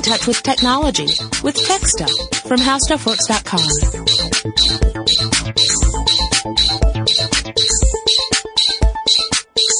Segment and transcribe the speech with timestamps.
[0.00, 1.06] In touch with technology
[1.42, 2.10] with Tech Stuff
[2.46, 3.60] from HowStuffWorks.com.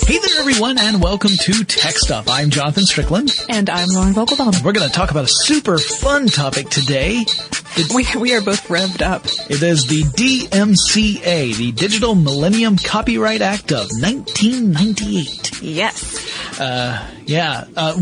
[0.06, 2.28] Hey there, everyone, and welcome to Tech Stuff.
[2.28, 3.34] I'm Jonathan Strickland.
[3.48, 4.62] And I'm Lauren Vogelbaum.
[4.62, 7.25] We're going to talk about a super fun topic today.
[7.94, 9.24] We, we are both revved up.
[9.48, 15.62] It is the DMCA, the Digital Millennium Copyright Act of 1998.
[15.62, 16.60] Yes.
[16.60, 17.64] Uh, yeah.
[17.76, 17.98] Uh,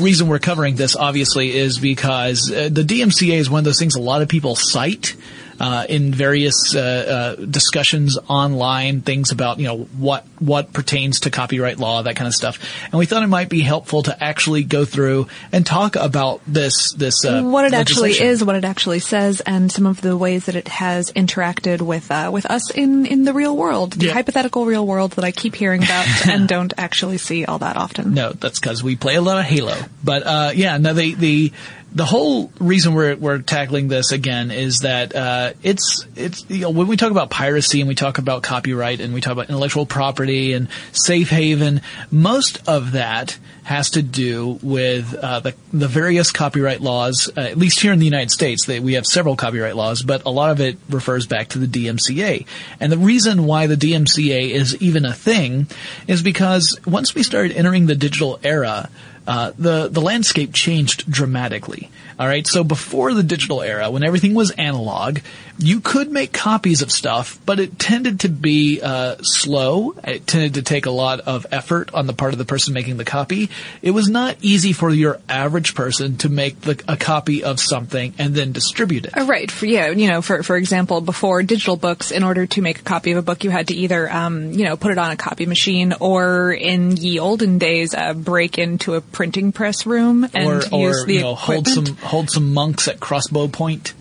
[0.00, 3.94] reason we're covering this obviously is because uh, the DMCA is one of those things
[3.94, 5.14] a lot of people cite.
[5.60, 11.30] Uh, in various uh, uh, discussions online, things about you know what what pertains to
[11.30, 14.64] copyright law, that kind of stuff, and we thought it might be helpful to actually
[14.64, 18.98] go through and talk about this this uh, what it actually is, what it actually
[18.98, 23.06] says, and some of the ways that it has interacted with uh, with us in
[23.06, 24.12] in the real world, the Yeah.
[24.14, 28.14] hypothetical real world that I keep hearing about and don't actually see all that often.
[28.14, 29.76] No, that's because we play a lot of Halo.
[30.02, 31.52] But uh, yeah, no, the the
[31.94, 36.70] the whole reason we're we're tackling this again is that uh, it's it's you know
[36.70, 39.86] when we talk about piracy and we talk about copyright and we talk about intellectual
[39.86, 46.32] property and safe haven, most of that has to do with uh, the the various
[46.32, 47.30] copyright laws.
[47.36, 50.30] Uh, at least here in the United States, we have several copyright laws, but a
[50.30, 52.44] lot of it refers back to the DMCA.
[52.80, 55.68] And the reason why the DMCA is even a thing
[56.08, 58.90] is because once we started entering the digital era,
[59.26, 61.90] uh, the the landscape changed dramatically.
[62.18, 65.18] All right, so before the digital era, when everything was analog,
[65.58, 69.94] you could make copies of stuff, but it tended to be uh, slow.
[70.04, 72.96] It tended to take a lot of effort on the part of the person making
[72.96, 73.50] the copy.
[73.82, 78.14] It was not easy for your average person to make the, a copy of something
[78.18, 79.16] and then distribute it.
[79.16, 79.50] Uh, Right.
[79.50, 79.88] For, yeah.
[79.88, 83.18] You know, for for example, before digital books, in order to make a copy of
[83.18, 85.94] a book, you had to either, um, you know, put it on a copy machine,
[85.98, 91.02] or in ye olden days, uh, break into a printing press room and or, use
[91.02, 91.88] or the you know, hold equipment.
[91.88, 93.94] some hold some monks at crossbow point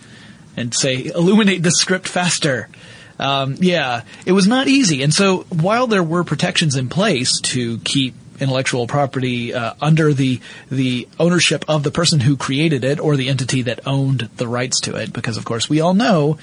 [0.55, 2.69] and say illuminate the script faster.
[3.19, 5.03] Um, yeah, it was not easy.
[5.03, 10.41] And so while there were protections in place to keep intellectual property uh, under the
[10.69, 14.81] the ownership of the person who created it or the entity that owned the rights
[14.81, 16.37] to it, because of course we all know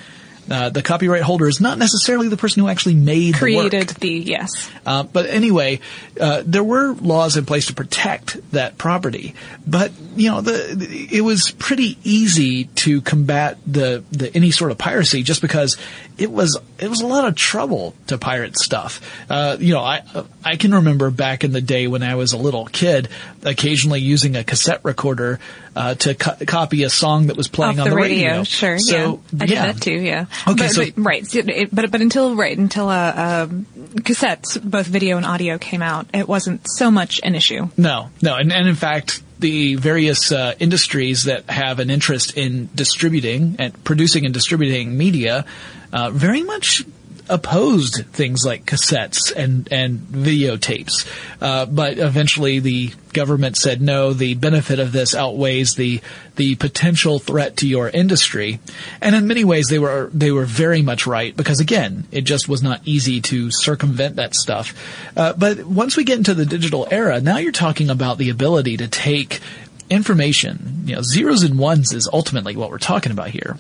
[0.49, 4.01] Uh, the copyright holder is not necessarily the person who actually made Created the work.
[4.01, 4.71] the yes.
[4.85, 5.79] Uh, but anyway,
[6.21, 9.35] uh, there were laws in place to protect that property.
[9.67, 14.71] But you know, the, the- it was pretty easy to combat the, the any sort
[14.73, 15.77] of piracy just because
[16.19, 19.01] it was it was a lot of trouble to pirate stuff.
[19.29, 20.03] Uh, you know, I
[20.45, 23.09] I can remember back in the day when I was a little kid,
[23.43, 25.39] occasionally using a cassette recorder
[25.77, 28.79] uh, to co- copy a song that was playing Off on the, the, radio, sure.
[28.79, 29.93] So yeah, I did that too.
[29.93, 30.27] Yeah.
[30.49, 33.67] Okay, but, so- but- right, but but until right until uh, um,
[33.97, 37.69] cassettes, both video and audio came out, it wasn't so much an issue.
[37.77, 42.69] No, no, and, and in fact, the various uh, industries that have an interest in
[42.75, 45.45] distributing and producing and distributing media
[45.93, 46.85] uh, very much
[47.31, 51.07] opposed things like cassettes and and videotapes.
[51.41, 54.13] Uh, but eventually, the government said no.
[54.13, 56.01] The benefit of this outweighs the
[56.37, 58.61] the potential threat to your industry,
[59.01, 62.49] and in many ways, they were they were very much right because again, it just
[62.49, 64.75] was not easy to circumvent that stuff.
[65.17, 68.77] Uh, but once we get into the digital era, now you're talking about the ability
[68.77, 69.41] to take
[69.89, 70.83] information.
[70.85, 73.57] You know, zeros and ones is ultimately what we're talking about here.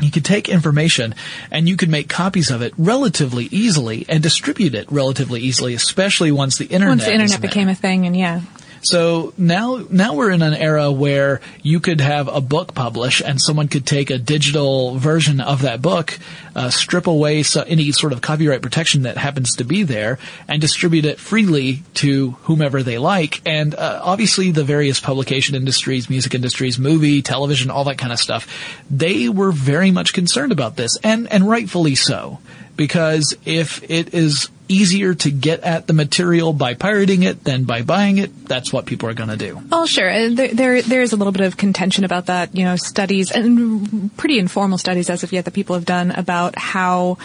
[0.00, 1.14] You could take information
[1.50, 6.32] and you could make copies of it relatively easily and distribute it relatively easily, especially
[6.32, 6.88] once the internet.
[6.88, 7.50] Once the internet in there.
[7.50, 8.40] became a thing, and yeah,
[8.84, 13.40] So now, now we're in an era where you could have a book published and
[13.40, 16.18] someone could take a digital version of that book,
[16.54, 20.60] uh, strip away so, any sort of copyright protection that happens to be there and
[20.60, 23.40] distribute it freely to whomever they like.
[23.46, 28.18] And, uh, obviously the various publication industries, music industries, movie, television, all that kind of
[28.18, 28.46] stuff,
[28.90, 32.38] they were very much concerned about this and, and rightfully so.
[32.76, 37.82] Because if it is easier to get at the material by pirating it than by
[37.82, 39.60] buying it, that's what people are going to do.
[39.70, 40.10] Oh, sure.
[40.10, 42.56] Uh, There, there, there is a little bit of contention about that.
[42.56, 46.58] You know, studies and pretty informal studies as of yet that people have done about
[46.58, 47.18] how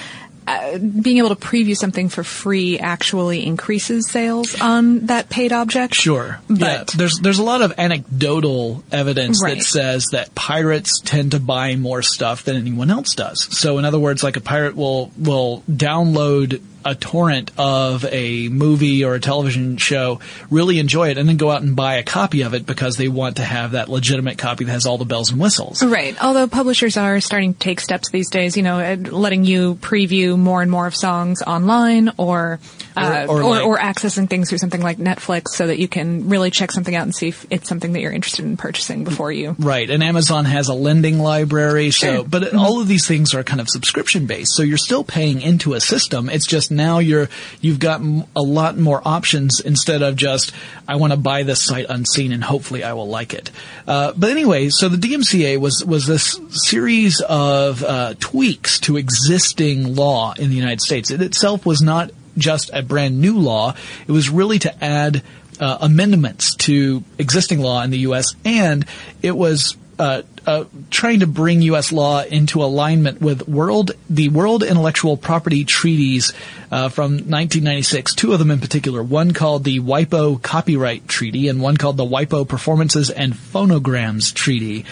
[0.48, 5.94] uh, being able to preview something for free actually increases sales on that paid object.
[5.96, 6.40] Sure.
[6.48, 9.58] But- yeah, there's there's a lot of anecdotal evidence Right.
[9.58, 13.48] that says that pirates tend to buy more stuff than anyone else does.
[13.58, 19.04] So in other words, like a pirate will will download a torrent of a movie
[19.04, 22.42] or a television show, really enjoy it, and then go out and buy a copy
[22.42, 25.32] of it because they want to have that legitimate copy that has all the bells
[25.32, 25.84] and whistles.
[25.84, 26.16] Right.
[26.24, 30.38] Although publishers are starting to take steps these days, you know, uh, letting you preview
[30.38, 32.60] more and more of songs online or
[32.98, 36.28] uh, Or- or, or or, accessing things through something like Netflix so that you can
[36.28, 39.32] really check something out and see if it's something that you're interested in purchasing before
[39.32, 39.56] you.
[39.60, 42.24] Right, and Amazon has a lending library, so Sure.
[42.24, 44.56] but all of these things are kind of subscription based.
[44.56, 46.30] So you're still paying into a system.
[46.30, 47.30] It's just now you're
[47.62, 48.02] you've got
[48.36, 50.52] a lot more options instead of just
[50.88, 53.52] I want to buy this site unseen and hopefully I will like it.
[53.88, 59.96] Uh, but anyway, so the DMCA was was this series of uh, tweaks to existing
[59.96, 61.12] law in the United States.
[61.12, 63.76] It itself was not just a brand new law.
[64.08, 65.24] It was really to add
[65.60, 68.36] uh, amendments to existing law in the U.S.
[68.46, 68.86] and
[69.22, 71.92] it was uh, uh, trying to bring U.S.
[71.92, 76.34] law into alignment with world the World Intellectual Property Treaties
[76.72, 78.16] uh, from 1996.
[78.16, 79.04] Two of them in particular.
[79.04, 84.86] One called the WIPO Copyright Treaty, and one called the WIPO Performances and Phonograms Treaty.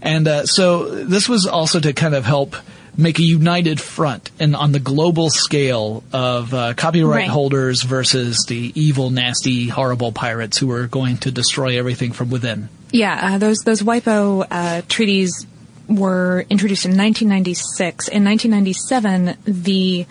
[0.00, 2.56] And uh, so this was also to kind of help
[2.96, 7.28] make a united front and on the global scale of uh, copyright Right.
[7.28, 12.68] holders versus the evil, nasty, horrible pirates who are going to destroy everything from within.
[12.90, 15.46] Yeah, uh, those those WIPO uh, treaties
[15.88, 18.08] were introduced in 1996.
[18.08, 20.06] In 1997, the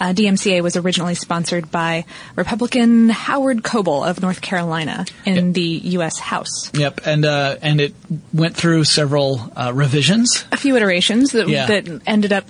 [0.00, 2.04] uh, DMCA was originally sponsored by
[2.36, 6.18] Republican Howard Coble of North Carolina in the U.S.
[6.18, 6.70] House.
[6.74, 7.94] Yep, and uh, and it
[8.32, 11.66] went through several uh, revisions, A few iterations that, Yeah.
[11.66, 12.44] that ended up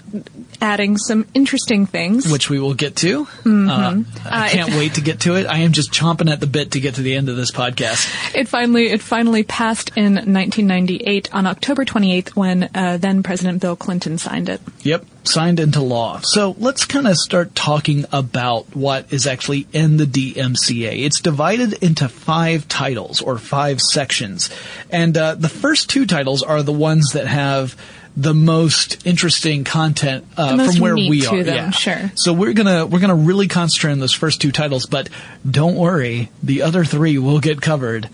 [0.61, 2.31] adding some interesting things.
[2.31, 3.25] which we will get to.
[3.45, 3.69] Mm-hmm.
[3.71, 5.47] Uh, I Uh, can't wait to get to it.
[5.47, 8.35] I am just chomping at the bit to get to the end of this podcast.
[8.35, 13.77] It finally it finally passed in 1998 on October 28th when uh, then President Bill
[13.77, 14.61] Clinton signed it.
[14.83, 16.21] Yep, signed into law.
[16.23, 21.05] So let's kind of start talking about what is actually in the DMCA.
[21.05, 24.51] It's divided into five titles or five sections,
[24.91, 27.77] and uh, the first two titles are the ones that have
[28.17, 31.43] the most interesting content uh, most from where we are.
[31.43, 31.71] them, yeah.
[31.71, 32.11] sure.
[32.15, 35.09] So we're gonna we're gonna really concentrate on those first two titles, but
[35.49, 38.09] don't worry, the other three will get covered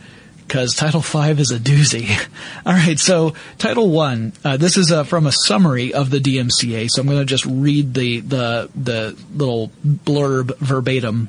[0.47, 2.09] because Title Five is a doozy.
[2.67, 4.33] All right, so Title One.
[4.45, 7.47] Uh, this is uh, from a summary of the DMCA, so I'm going to just
[7.47, 11.29] read the the the little blurb verbatim.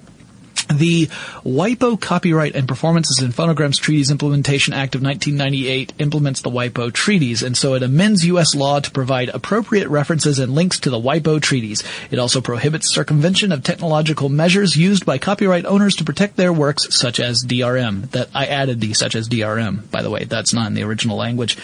[0.77, 1.07] The
[1.45, 7.43] WIPO Copyright and Performances in Phonograms Treaties Implementation Act of 1998 implements the WIPO treaties,
[7.43, 8.55] and so it amends U.S.
[8.55, 11.83] law to provide appropriate references and links to the WIPO treaties.
[12.11, 16.95] It also prohibits circumvention of technological measures used by copyright owners to protect their works,
[16.95, 18.09] such as DRM.
[18.11, 20.23] That I added the such as DRM, by the way.
[20.23, 21.57] That's not in the original language.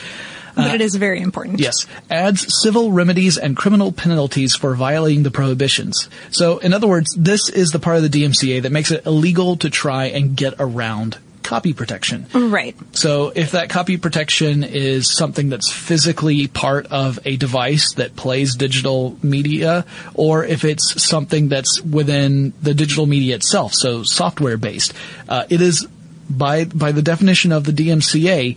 [0.56, 1.60] But it is very important.
[1.60, 1.86] Yes.
[2.10, 6.10] Adds civil remedies and criminal penalties for violating the prohibitions.
[6.32, 9.58] So, in other words, this is the part of the DMCA that makes it illegal
[9.58, 11.18] to try and get around
[11.50, 12.27] copy protection.
[12.32, 12.75] Right.
[12.91, 18.56] So if that copy protection is something that's physically part of a device that plays
[18.56, 24.94] digital media, or if it's something that's within the digital media itself, so software based,
[25.27, 25.88] uh, it is
[26.29, 28.56] by by the definition of the DMCA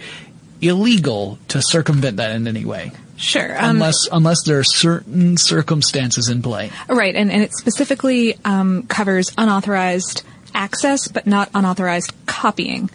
[0.62, 2.92] illegal to circumvent that in any way.
[3.16, 3.56] Sure.
[3.58, 6.70] Um, unless unless there are certain circumstances in play.
[6.88, 10.22] Right, and, and it specifically um, covers unauthorized
[10.54, 12.90] access, but not unauthorized copying.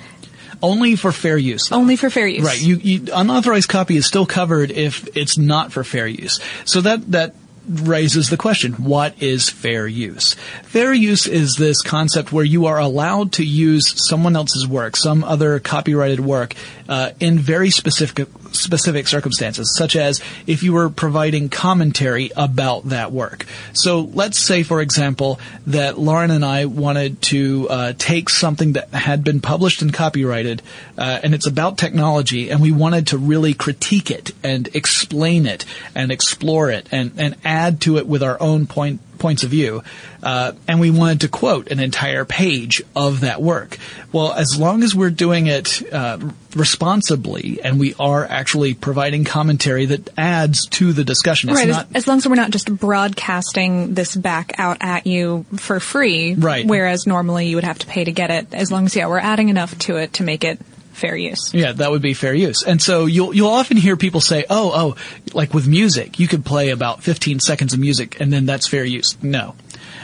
[0.62, 1.70] Only for fair use.
[1.70, 1.76] though.
[1.76, 2.44] Only for fair use.
[2.44, 2.60] Right.
[2.60, 6.40] You, you, unauthorized copy is still covered if it's not for fair use.
[6.66, 7.36] So that, that
[7.68, 10.36] raises the question, what is fair use?
[10.64, 15.24] Fair use is this concept where you are allowed to use someone else's work, some
[15.24, 16.56] other copyrighted work,
[16.88, 23.12] uh, in very specific, specific circumstances, such as if you were providing commentary about that
[23.12, 23.46] work.
[23.74, 28.90] So let's say, for example, that Lauren and I wanted to uh, take something that
[28.94, 30.62] had been published and copyrighted,
[30.98, 35.66] uh, and it's about technology, and we wanted to really critique it and explain it
[35.94, 39.82] and explore it and, and add to it with our own point points of view,
[40.22, 43.80] uh, and we wanted to quote an entire page of that work.
[44.12, 46.20] Well, as long as we're doing it uh,
[46.56, 51.88] responsibly and we are actually providing commentary that adds to the discussion, it's Right, not
[51.90, 56.36] as, as long as we're not just broadcasting this back out at you for free,
[56.36, 56.68] Right.
[56.68, 59.18] whereas normally you would have to pay to get it, as long as, yeah, we're
[59.18, 60.60] adding enough to it to make it
[60.98, 61.54] fair use.
[61.54, 62.64] Yeah, that would be fair use.
[62.64, 66.44] And so you'll you'll often hear people say, "Oh, oh, like with music, you could
[66.44, 69.56] play about 15 seconds of music and then that's fair use." No.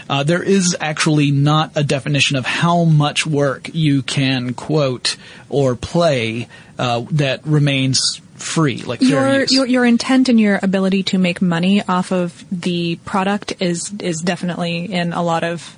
[0.10, 5.16] Uh, there is actually not a definition of how much work you can quote
[5.50, 6.48] or play
[6.78, 11.82] uh, that remains free, like Your, your your intent and your ability to make money
[11.88, 15.78] off of the product is is definitely in a lot of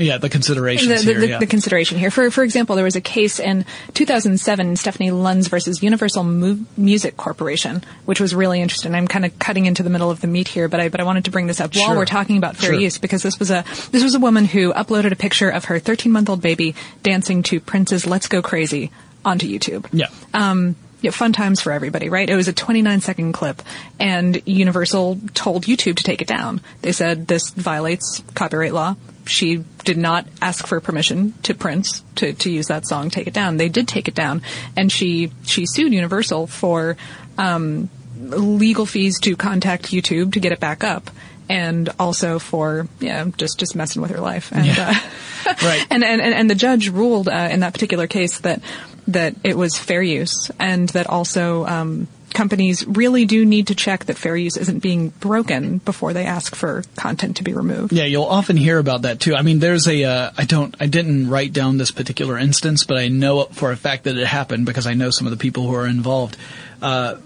[0.00, 1.20] yeah, the considerations the, the, here.
[1.20, 1.38] the, yeah.
[1.38, 2.10] the consideration here.
[2.10, 3.64] For for example, there was a case in
[3.94, 8.94] 2007, Stephanie Lenz versus Universal Mu- Music Corporation, which was really interesting.
[8.94, 11.04] I'm kind of cutting into the middle of the meat here, but I but I
[11.04, 12.80] wanted to bring this up while we're talking about fair Sure.
[12.80, 15.78] use because this was a this was a woman who uploaded a picture of her
[15.78, 18.90] 13 month old baby dancing to Prince's "Let's Go Crazy"
[19.24, 19.86] onto YouTube.
[19.92, 20.06] yeah.
[20.34, 22.30] Um, yeah, fun times for everybody, right?
[22.30, 23.60] It was a 29 second clip,
[23.98, 26.60] and Universal told YouTube to take it down.
[26.82, 28.94] They said this violates copyright law.
[29.26, 33.10] She did not ask for permission to Prince to, to use that song.
[33.10, 33.56] Take it down.
[33.56, 34.42] They did take it down,
[34.76, 36.96] and she she sued Universal for
[37.38, 37.88] um,
[38.18, 41.10] legal fees to contact YouTube to get it back up,
[41.48, 44.50] and also for yeah just just messing with her life.
[44.52, 44.90] And, Yeah.
[44.90, 45.84] uh, Right.
[45.90, 48.62] and, and, and and the judge ruled uh, in that particular case that
[49.08, 54.06] that it was fair use, and that also um, companies really do need to check
[54.06, 57.92] that fair use isn't being broken before they ask for content to be removed.
[57.92, 59.34] Yeah, you'll often hear about that too.
[59.34, 62.98] I mean, there's a, uh, I don't, I didn't write down this particular instance, but
[62.98, 65.66] I know for a fact that it happened because I know some of the people
[65.66, 66.36] who are involved.
[66.80, 67.16] Uh,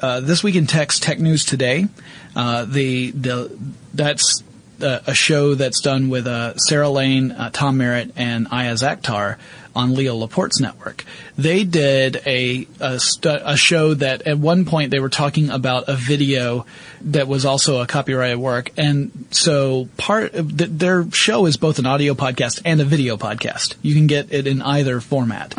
[0.00, 1.86] uh, this week in Tech's Tech News Today,
[2.34, 3.56] uh, the, the,
[3.94, 4.42] that's
[4.82, 9.38] uh, a show that's done with, uh, Sarah Lane, Tom Merritt, and Iyaz Akhtar
[9.76, 11.04] on Leo Laporte's network.
[11.36, 15.84] They did a a, stu- a show that at one point they were talking about
[15.88, 16.66] a video
[17.02, 21.78] that was also a copyrighted work, and so part of th- their show is both
[21.78, 23.74] an audio podcast and a video podcast.
[23.82, 25.54] You can get it in either format,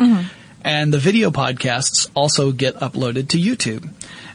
[0.64, 3.88] and the video podcasts also get uploaded to YouTube.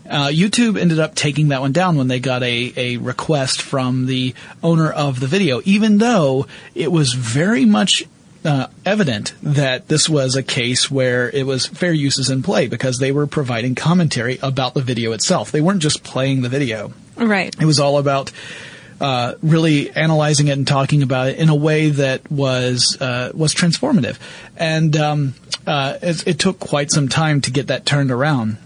[0.09, 4.05] Uh, YouTube ended up taking that one down when they got a, a request from
[4.05, 8.03] the owner of the video, even though it was very much
[8.45, 12.99] uh, evident that this was a case where it was fair uses in play because
[12.99, 15.51] they were providing commentary about the video itself.
[15.51, 16.93] They weren't just playing the video.
[17.15, 17.55] Right.
[17.59, 18.31] It was all about
[18.99, 23.53] uh, really analyzing it and talking about it in a way that was uh, was
[23.53, 24.17] transformative,
[24.55, 25.33] and um,
[25.67, 28.57] uh, it, it took quite some time to get that turned around.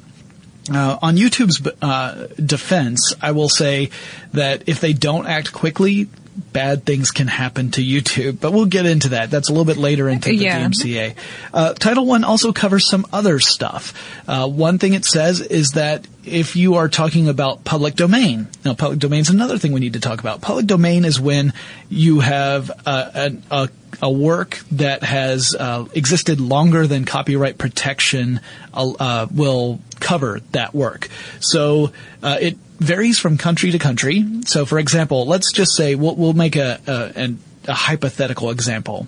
[0.70, 3.90] Uh, on YouTube's uh, defense, I will say
[4.34, 6.10] that if they don't act quickly,
[6.54, 8.40] bad things can happen to YouTube.
[8.40, 9.32] But we'll get into that.
[9.32, 10.60] That's a little bit later into the Yeah.
[10.68, 11.16] DMCA.
[11.54, 13.94] Uh, Title One also covers some other stuff.
[14.28, 18.74] Uh, one thing it says is that if you are talking about public domain, now
[18.74, 20.42] public domain is another thing we need to talk about.
[20.42, 21.54] Public domain is when
[21.90, 23.70] you have a, a, a
[24.02, 28.40] work that has uh, existed longer than copyright protection
[28.74, 31.10] uh, uh, will cover that work.
[31.40, 31.92] So
[32.22, 34.26] uh, it varies from country to country.
[34.46, 37.34] So, for example, let's just say we'll, we'll make a, a,
[37.68, 39.08] a hypothetical example.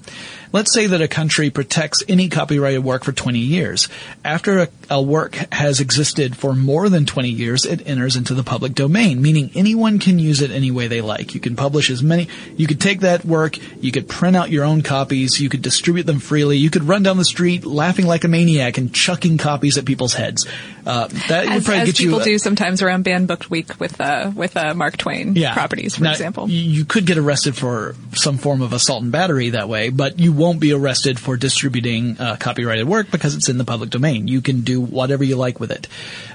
[0.52, 3.88] Let's say that a country protects any copyrighted work for 20 years.
[4.26, 8.44] After a, a, work has existed for more than 20 years, it enters into the
[8.44, 11.36] public domain, meaning anyone can use it any way they like.
[11.36, 12.28] You can publish as many,
[12.58, 16.08] you could take that work, you could print out your own copies, you could distribute
[16.08, 19.78] them freely, you could run down the street laughing like a maniac and chucking copies
[19.78, 20.48] at people's heads.
[20.86, 22.26] Uh, that as, would probably as get people you.
[22.26, 25.54] do sometimes around Banned Book Week with uh, with uh, Mark Twain yeah.
[25.54, 26.50] properties, for Now, example.
[26.50, 30.34] You could get arrested for some form of assault and battery that way, but you
[30.40, 34.28] won't be arrested for distributing uh, copyrighted work because it's in the public domain.
[34.28, 35.88] You can do whatever you like with it.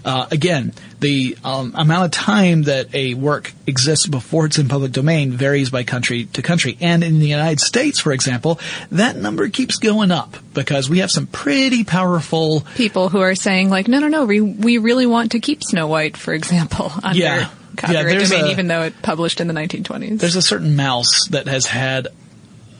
[0.04, 4.92] Uh, again, the um, amount of time that a work exists before it's in public
[4.92, 6.76] domain varies by country to country.
[6.80, 8.60] And in the United States, for example,
[8.92, 13.70] that number keeps going up because we have some pretty powerful People who are saying
[13.70, 17.18] like, no, no, no, we we really want to keep Snow White, for example, under
[17.18, 17.50] Yeah.
[17.76, 20.20] Yeah, copyright there's domain, a- even though it published in the 1920s.
[20.20, 22.06] there's a certain mouse that has had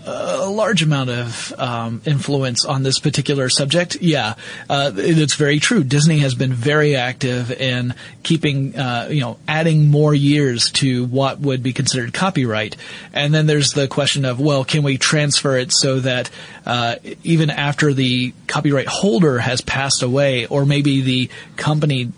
[0.07, 3.97] a large amount of um, influence on this particular subject.
[4.01, 4.35] Yeah,
[4.69, 5.85] uh, it's very true.
[5.85, 11.41] Disney has been very active in keeping, uh, you know, adding more years to what
[11.41, 12.77] would be considered copyright.
[13.13, 16.31] And then there's the question of, well, can we transfer it so that
[16.67, 22.13] uh, even after the copyright holder has passed away, or maybe the company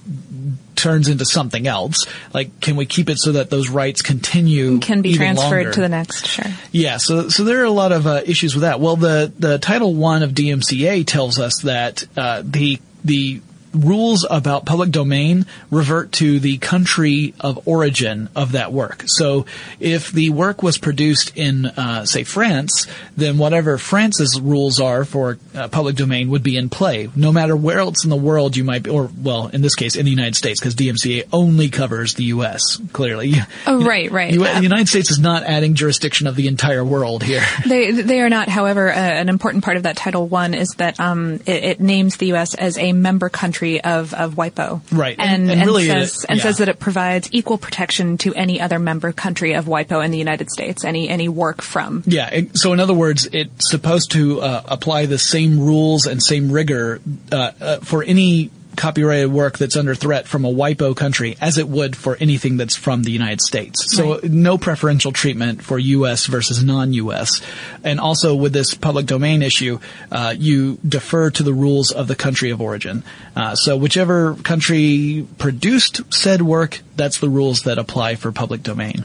[0.76, 2.06] turns into something else.
[2.32, 4.78] Like, can we keep it so that those rights continue?
[4.78, 5.72] can be transferred longer?
[5.72, 6.26] to the next.
[6.26, 6.50] Sure.
[6.72, 8.80] Yeah, so so there are a lot of uh, issues with that.
[8.80, 13.40] Well, the the Title One of DMCA tells us that uh, the the
[13.74, 19.04] rules about public domain revert to the country of origin of that work.
[19.06, 19.46] So
[19.80, 25.38] if the work was produced in, uh, say, France, then whatever France's rules are for
[25.54, 28.64] uh, public domain would be in play, no matter where else in the world you
[28.64, 32.14] might be, or well, in this case, in the United States, because DMCA only covers
[32.14, 32.78] the U.S.
[32.92, 33.34] Clearly,
[33.66, 34.32] Oh, right, right.
[34.32, 37.42] U- Uh, the United States is not adding jurisdiction of the entire world here.
[37.66, 38.48] They they are not.
[38.48, 42.16] However, uh, an important part of that Title One is that um, it, it names
[42.16, 42.54] the U.S.
[42.54, 46.38] as a member country of, of WIPO, Right, And and- and really says it- and
[46.38, 46.42] yeah.
[46.42, 50.18] says that it provides equal protection to any other member country of WIPO in the
[50.18, 50.84] United States.
[50.84, 52.28] Any any work from Yeah.
[52.28, 56.50] it- So in other words, it's supposed to uh, apply the same rules and same
[56.50, 57.00] rigor
[57.32, 61.68] uh, uh, for any copyrighted work that's under threat from a WIPO country as it
[61.68, 63.94] would for anything that's from the United States.
[63.96, 64.24] So Right.
[64.30, 66.26] no preferential treatment for U.S.
[66.26, 67.40] versus non-U.S.
[67.82, 69.78] And also with this public domain issue,
[70.12, 73.02] uh, you defer to the rules of the country of origin.
[73.34, 79.04] Uh, so whichever country produced said work, that's the rules that apply for public domain.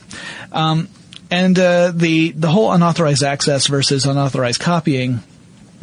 [0.52, 0.88] Um,
[1.30, 5.22] and uh, the the whole unauthorized access versus unauthorized copying,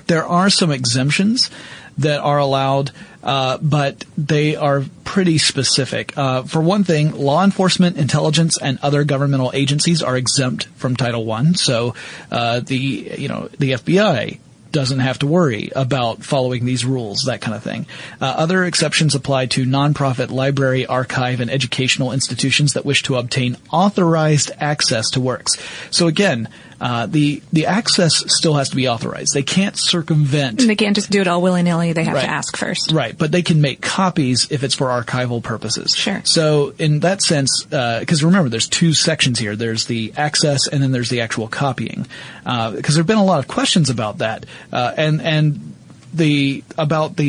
[0.07, 1.51] there are some exemptions
[1.99, 6.17] that are allowed, uh, but they are pretty specific.
[6.17, 11.25] Uh, for one thing, law enforcement, intelligence, and other governmental agencies are exempt from Title
[11.25, 11.55] One.
[11.55, 11.95] So
[12.31, 14.39] uh, the you know the FBI
[14.71, 17.87] doesn't have to worry about following these rules, that kind of thing.
[18.21, 23.57] Uh, other exceptions apply to nonprofit library, archive, and educational institutions that wish to obtain
[23.73, 25.57] authorized access to works.
[25.91, 26.49] So again,
[26.81, 29.35] uh, the the access still has to be authorized.
[29.35, 31.93] They can't circumvent they can't just do it all willy nilly.
[31.93, 32.23] They have Right.
[32.23, 32.93] to ask first.
[32.93, 35.95] Right, but they can make copies if it's for archival purposes.
[35.97, 36.21] Sure.
[36.25, 39.57] So in that sense, because remember, there's two sections here.
[39.57, 42.07] There's the access, and then there's the actual copying.
[42.45, 45.75] Because there've been a lot of questions about that, uh, and and
[46.15, 47.27] the about the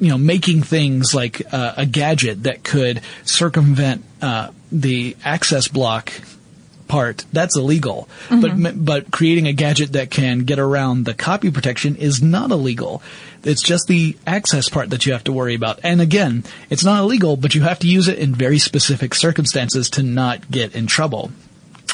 [0.00, 6.12] you know making things like uh, a gadget that could circumvent uh, the access block
[6.88, 8.08] part that's illegal.
[8.30, 13.02] But but creating a gadget that can get around the copy protection is not illegal.
[13.44, 15.80] It's just the access part that you have to worry about.
[15.82, 19.90] And again it's not illegal but you have to use it in very specific circumstances
[19.90, 21.30] to not get in trouble.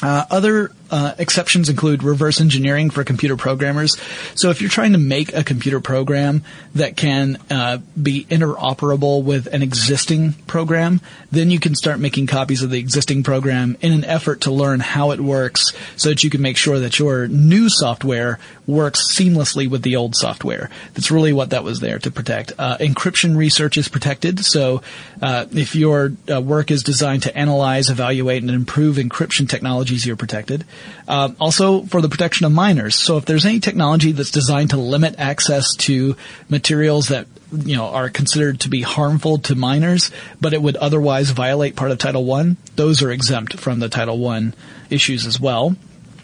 [0.03, 3.97] Uh, other uh, exceptions include reverse engineering for computer programmers.
[4.35, 6.43] So if you're trying to make a computer program
[6.75, 12.63] that can uh, be interoperable with an existing program, then you can start making copies
[12.63, 16.31] of the existing program in an effort to learn how it works so that you
[16.31, 20.71] can make sure that your new software works seamlessly with the old software.
[20.95, 22.53] That's really what that was there to protect.
[22.59, 24.45] Uh, encryption research is protected.
[24.45, 24.83] So
[25.21, 30.17] uh, if your uh, work is designed to analyze, evaluate, and improve encryption technologies, you're
[30.17, 30.65] protected.
[31.07, 32.95] Um, also for the protection of minors.
[32.95, 36.17] So if there's any technology that's designed to limit access to
[36.49, 40.11] materials that you know are considered to be harmful to minors,
[40.41, 44.19] but it would otherwise violate part of Title One, those are exempt from the Title
[44.19, 44.55] One
[44.91, 45.77] issues as well.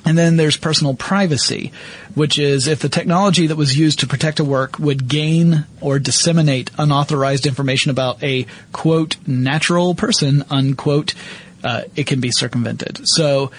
[0.05, 1.73] And then there's personal privacy,
[2.15, 5.99] which is if the technology that was used to protect a work would gain or
[5.99, 11.15] disseminate unauthorized information about a quote natural person unquote,
[11.63, 13.03] uh, it can be circumvented.
[13.05, 13.51] So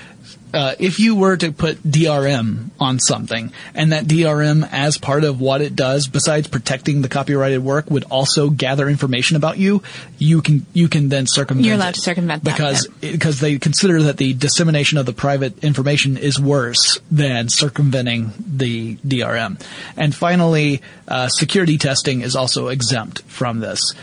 [0.54, 5.40] uh, if you were to put DRM on something, and that DRM, as part of
[5.40, 9.82] what it does, besides protecting the copyrighted work, would also gather information about you,
[10.18, 11.66] you can you can then circumvent.
[11.66, 15.64] You're allowed to circumvent that, because because they consider that the dissemination of the private
[15.64, 19.62] information is worse than circumventing the DRM.
[19.96, 23.94] And finally, uh, security testing is also exempt from this.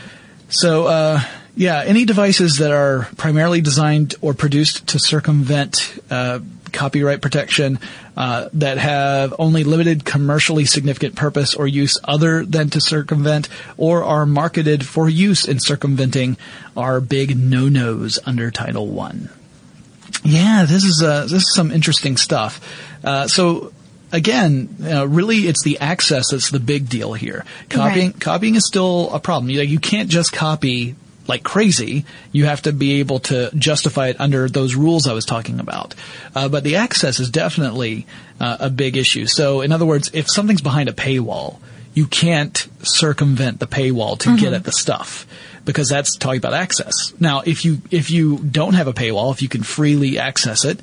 [0.49, 1.21] So, uh,
[1.55, 6.39] yeah, any devices that are primarily designed or produced to circumvent uh,
[6.71, 7.79] copyright protection
[8.15, 14.03] uh, that have only limited commercially significant purpose or use other than to circumvent or
[14.03, 16.37] are marketed for use in circumventing
[16.77, 19.29] are big no-nos under Title One.
[20.23, 22.59] Yeah, this is uh, this is some interesting stuff.
[23.03, 23.71] Uh, so
[24.11, 27.45] again, uh, really, it's the access that's the big deal here.
[27.69, 28.19] Copying Right.
[28.19, 29.49] copying is still a problem.
[29.49, 30.95] You, you can't just copy
[31.29, 32.03] like crazy.
[32.33, 35.95] You have to be able to justify it under those rules I was talking about.
[36.35, 38.05] Uh, but the access is definitely
[38.39, 39.27] uh, a big issue.
[39.27, 41.59] So, in other words, if something's behind a paywall,
[41.93, 45.25] you can't circumvent the paywall to get at the stuff
[45.65, 47.13] because that's talking about access.
[47.19, 50.81] Now, if you if you don't have a paywall, if you can freely access it,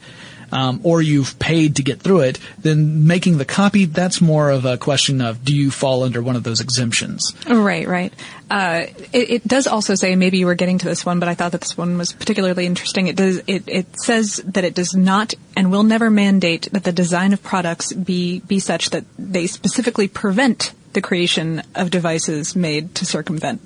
[0.52, 4.64] um, or you've paid to get through it, then making the copy that's more of
[4.64, 7.34] a question of do you fall under one of those exemptions?
[7.48, 8.12] Right, right.
[8.50, 11.34] Uh, it, it does also say maybe you were getting to this one, but I
[11.34, 13.08] thought that this one was particularly interesting.
[13.08, 13.42] It does.
[13.46, 17.42] It, it says that it does not and will never mandate that the design of
[17.42, 23.60] products be be such that they specifically prevent the creation of devices made to circumvent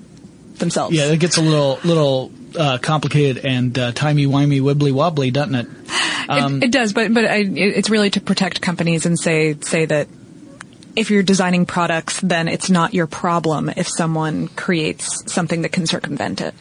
[0.59, 0.95] themselves.
[0.95, 5.55] Yeah, it gets a little little uh, complicated and uh, timey wimey wibbly wobbly, doesn't
[5.55, 5.67] it?
[6.37, 10.07] It, it does, but but I, it's really to protect companies and say say that
[10.95, 15.87] if you're designing products, then it's not your problem if someone creates something that can
[15.87, 16.53] circumvent it.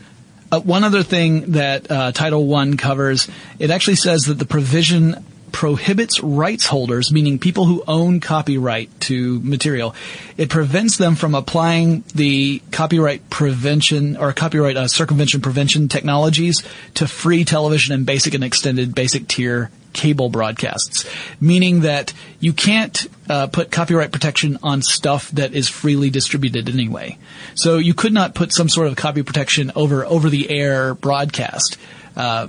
[0.53, 3.29] Uh, one other thing that uh, Title One covers,
[3.59, 9.41] it actually says that the provision prohibits rights holders, meaning people who own copyright to
[9.41, 9.95] material,
[10.37, 16.63] it prevents them from applying the copyright prevention or copyright uh, circumvention prevention technologies
[16.95, 21.05] to free television and basic and extended basic tier cable broadcasts,
[21.41, 27.19] meaning that you can't uh, put copyright protection on stuff that is freely distributed anyway.
[27.55, 31.77] So you could not put some sort of copy protection over over the air broadcast
[32.17, 32.47] uh,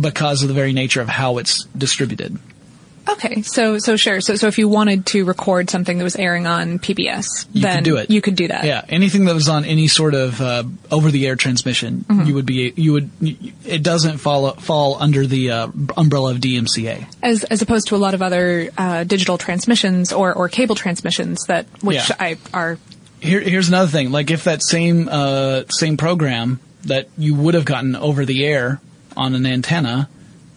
[0.00, 2.38] because of the very nature of how it's distributed.
[3.10, 4.20] Okay, so so sure.
[4.20, 7.76] So so if you wanted to record something that was airing on PBS, You then
[7.76, 8.10] could do it.
[8.10, 8.64] You could do that.
[8.66, 12.26] Yeah, anything that was on any sort of uh, over-the-air transmission, Mm-hmm.
[12.26, 13.10] you would be you would.
[13.64, 17.06] It doesn't fall fall under the uh, umbrella of DMCA.
[17.22, 21.44] As as opposed to a lot of other uh, digital transmissions or or cable transmissions
[21.46, 22.16] that which Yeah.
[22.20, 22.76] I are
[23.20, 24.10] Here, here's another thing.
[24.12, 28.82] Like if that same uh, same program that you would have gotten over the air
[29.18, 30.08] on an antenna,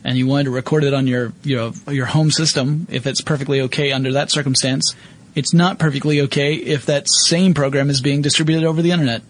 [0.04, 3.22] and you wanted to record it on your you know your home system, if it's
[3.22, 4.96] perfectly okay under that circumstance,
[5.36, 9.22] it's not perfectly okay if that same program is being distributed over the internet.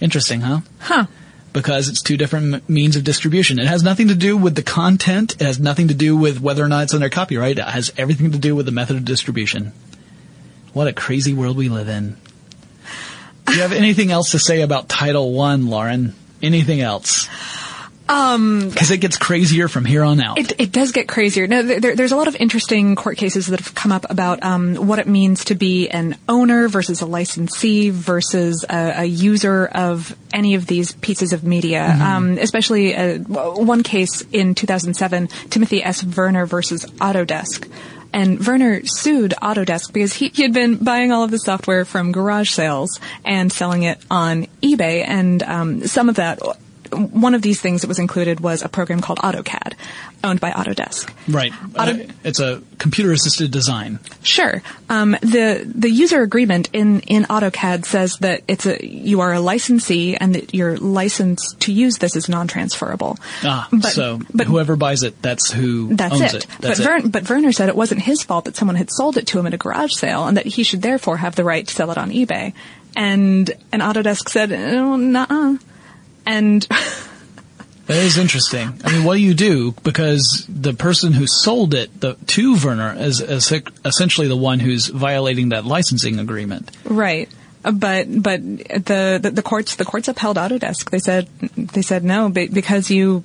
[0.00, 0.60] Interesting, huh?
[0.80, 1.06] huh.
[1.52, 3.58] Because it's two different m- means of distribution.
[3.58, 5.34] It has nothing to do with the content.
[5.34, 7.58] It has nothing to do with whether or not it's under copyright.
[7.58, 9.72] It has everything to do with the method of distribution.
[10.72, 12.16] What a crazy world we live in.
[13.46, 16.14] Do you have anything else to say about Title One, Lauren?
[16.42, 17.28] Anything else?
[18.08, 20.38] Um, because it gets crazier from here on out.
[20.38, 21.46] It, it does get crazier.
[21.46, 24.74] No, there, there's a lot of interesting court cases that have come up about um,
[24.74, 30.14] what it means to be an owner versus a licensee versus a, a user of
[30.34, 31.84] any of these pieces of media.
[31.84, 36.02] Um, especially uh, one case in 2007, Timothy S.
[36.02, 37.70] Vernor versus Autodesk.
[38.12, 42.12] And Vernor sued Autodesk because he, he had been buying all of the software from
[42.12, 45.04] garage sales and selling it on eBay.
[45.04, 46.38] And um, some of that,
[46.92, 49.74] one of these things that was included was a program called AutoCAD,
[50.22, 51.10] owned by Autodesk.
[51.28, 51.52] right.
[51.78, 53.98] Auto- Uh, it's a computer-assisted design.
[54.22, 54.62] Sure.
[54.88, 59.40] Um, the the user agreement in, in AutoCAD says that it's a you are a
[59.40, 63.16] licensee and that your license to use this is non-transferable.
[63.42, 66.44] Ah, But- so but- whoever buys it, that's who That's owns it.
[66.44, 66.46] it.
[66.60, 67.02] That's but, it.
[67.02, 69.46] Vern, but Vernor said it wasn't his fault that someone had sold it to him
[69.46, 71.98] at a garage sale, and that he should therefore have the right to sell it
[71.98, 72.52] on eBay.
[72.96, 75.56] And and Autodesk said, oh, nuh-uh.
[76.26, 76.66] And
[77.86, 78.80] That is interesting.
[78.82, 79.72] I mean, what do you do?
[79.82, 83.52] Because the person who sold it the, to Vernor is, is
[83.84, 86.70] essentially the one who's violating that licensing agreement.
[86.84, 87.28] Right.
[87.62, 90.90] But but the, the the courts the courts upheld Autodesk.
[90.90, 93.24] They said they said no because you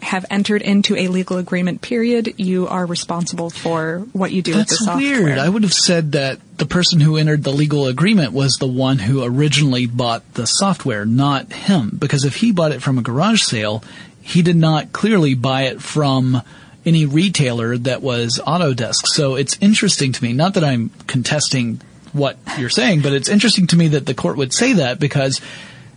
[0.00, 1.82] have entered into a legal agreement.
[1.82, 2.34] Period.
[2.36, 5.24] You are responsible for what you do with the That's software.
[5.24, 5.38] weird.
[5.38, 8.98] I would have said that the person who entered the legal agreement was the one
[8.98, 11.96] who originally bought the software, not him.
[11.98, 13.82] Because if he bought it from a garage sale,
[14.22, 16.42] he did not clearly buy it from
[16.86, 19.02] any retailer that was Autodesk.
[19.06, 21.80] So it's interesting to me, not that I'm contesting
[22.12, 25.40] what you're saying, but it's interesting to me that the court would say that because,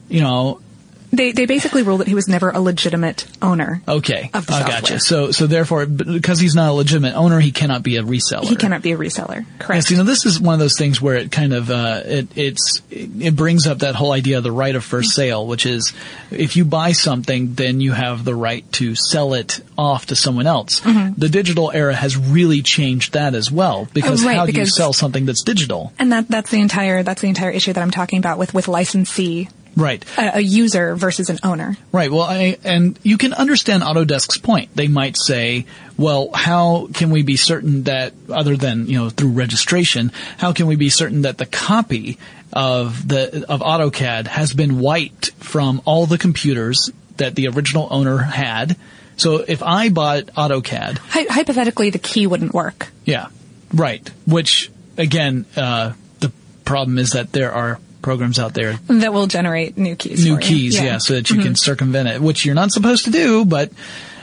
[0.10, 0.60] you know,
[1.14, 3.82] They they basically ruled that he was never a legitimate owner.
[3.88, 4.82] okay, Of the I software.
[4.82, 5.00] gotcha.
[5.00, 8.46] So, so therefore, because he's not a legitimate owner, he cannot be a reseller.
[8.46, 9.46] He cannot be a reseller.
[9.46, 9.92] Yes, Correct.
[9.92, 12.82] you know, this is one of those things where it kind of uh, it it's
[12.90, 15.92] it brings up that whole idea of the right of first sale, which is
[16.32, 20.48] if you buy something, then you have the right to sell it off to someone
[20.48, 20.80] else.
[20.82, 21.20] Mm-hmm.
[21.20, 24.66] The digital era has really changed that as well because Oh, right, how do you
[24.66, 25.92] sell something that's digital?
[26.00, 28.68] and that that's the entire that's the entire issue that I'm talking about with with
[28.68, 30.04] licensee, Right.
[30.18, 31.78] a, a user versus an owner.
[31.92, 32.12] Right.
[32.12, 34.76] Well, I, and you can understand Autodesk's point.
[34.76, 35.66] They might say,
[35.98, 40.68] well, how can we be certain that, other than, you know, through registration, how can
[40.68, 42.18] we be certain that the copy
[42.52, 48.18] of the, of AutoCAD has been wiped from all the computers that the original owner
[48.18, 48.76] had?
[49.18, 52.88] So if I bought AutoCAD, Hy- hypothetically, the key wouldn't work.
[53.06, 53.28] yeah,
[53.74, 54.10] right.
[54.26, 56.32] Which, again, uh, the
[56.66, 60.26] problem is that there are programs out there That will generate new keys.
[60.26, 60.48] new for you.
[60.48, 60.98] keys, yeah.
[60.98, 63.72] so that you can circumvent it, which you're not supposed to do, but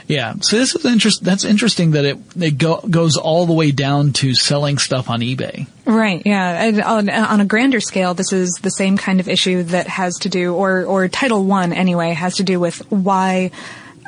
[0.07, 0.33] yeah.
[0.41, 1.23] So this is interest.
[1.23, 5.21] That's interesting that it it go, goes all the way down to selling stuff on
[5.21, 5.67] eBay.
[5.85, 6.23] Right.
[6.25, 6.63] Yeah.
[6.63, 10.17] And on, on a grander scale, this is the same kind of issue that has
[10.19, 13.51] to do, or or Title One anyway, has to do with why.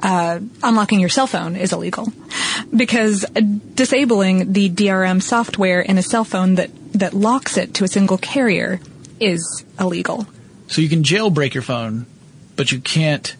[0.04, 2.12] Uh, unlocking your cell phone is illegal
[2.76, 3.24] because
[3.76, 8.18] disabling the DRM software in a cell phone that, that locks it to a single
[8.18, 8.80] carrier
[9.22, 10.28] is illegal.
[10.68, 12.06] So you can jailbreak your phone,
[12.56, 13.36] but you can't.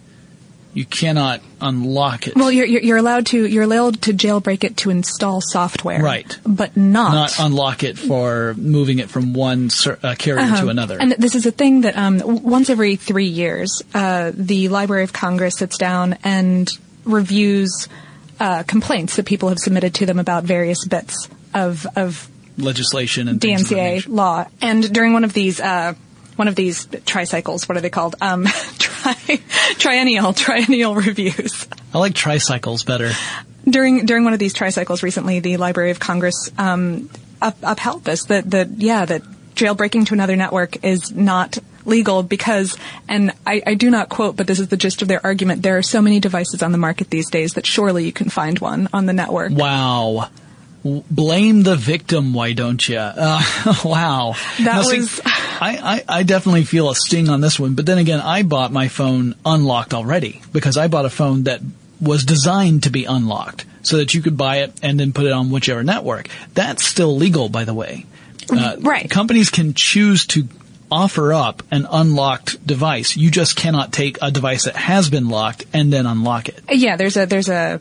[0.74, 2.34] You cannot unlock it.
[2.34, 6.38] Well, you're, you're allowed to you're allowed to jailbreak it to install software, Right.
[6.46, 10.96] But not not unlock it for moving it from one ser- uh, carrier to another.
[10.98, 15.12] And this is a thing that um, once every three years, uh, the Library of
[15.12, 16.70] Congress sits down and
[17.04, 17.86] reviews
[18.40, 22.28] uh, complaints that people have submitted to them about various bits of of
[22.62, 24.46] Legislation and things of that DMCA law.
[24.60, 25.94] And during one of these uh,
[26.36, 28.16] one of these tricycles, what are they called?
[28.20, 28.44] Um,
[28.78, 29.40] tri-
[29.78, 31.66] triennial triennial reviews.
[31.92, 33.10] I like tricycles better.
[33.68, 38.24] during during one of these tricycles recently, the Library of Congress um, up, upheld this
[38.26, 39.22] that that yeah that
[39.54, 44.46] jailbreaking to another network is not legal because and I, I do not quote but
[44.46, 47.10] this is the gist of their argument there are so many devices on the market
[47.10, 50.30] these days that surely you can find one on the network Wow.
[50.84, 52.98] Blame the victim, why don't you?
[52.98, 53.40] Uh,
[53.84, 54.34] wow.
[54.60, 57.98] That see, was- I, I, I definitely feel a sting on this one, but then
[57.98, 61.60] again, I bought my phone unlocked already because I bought a phone that
[62.00, 65.30] was designed to be unlocked so that you could buy it and then put it
[65.32, 66.28] on whichever network.
[66.54, 68.06] That's still legal, by the way.
[68.50, 69.08] Uh, Right.
[69.08, 70.48] Companies can choose to
[70.90, 73.16] offer up an unlocked device.
[73.16, 76.60] You just cannot take a device that has been locked and then unlock it.
[76.70, 77.80] yeah there's a there's a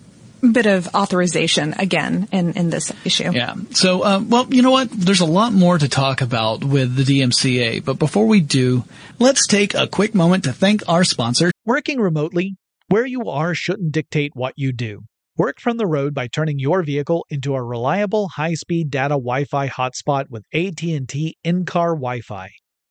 [0.51, 3.55] bit of authorization again in in this issue Yeah.
[3.71, 4.89] So, uh, well, you know what?
[4.91, 8.83] There's a lot more to talk about with the DMCA, but before we do,
[9.19, 11.51] let's take a quick moment to thank our sponsor.
[11.65, 12.55] Working remotely,
[12.87, 15.03] where you are shouldn't dictate what you do.
[15.37, 20.25] Work from the road by turning your vehicle into a reliable high-speed data Wi-Fi hotspot
[20.29, 22.49] with AT&T in-car Wi-Fi.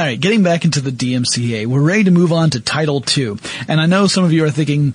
[0.00, 3.36] All right, getting back into the DMCA, we're ready to move on to Title Two,
[3.68, 4.94] and I know some of you are thinking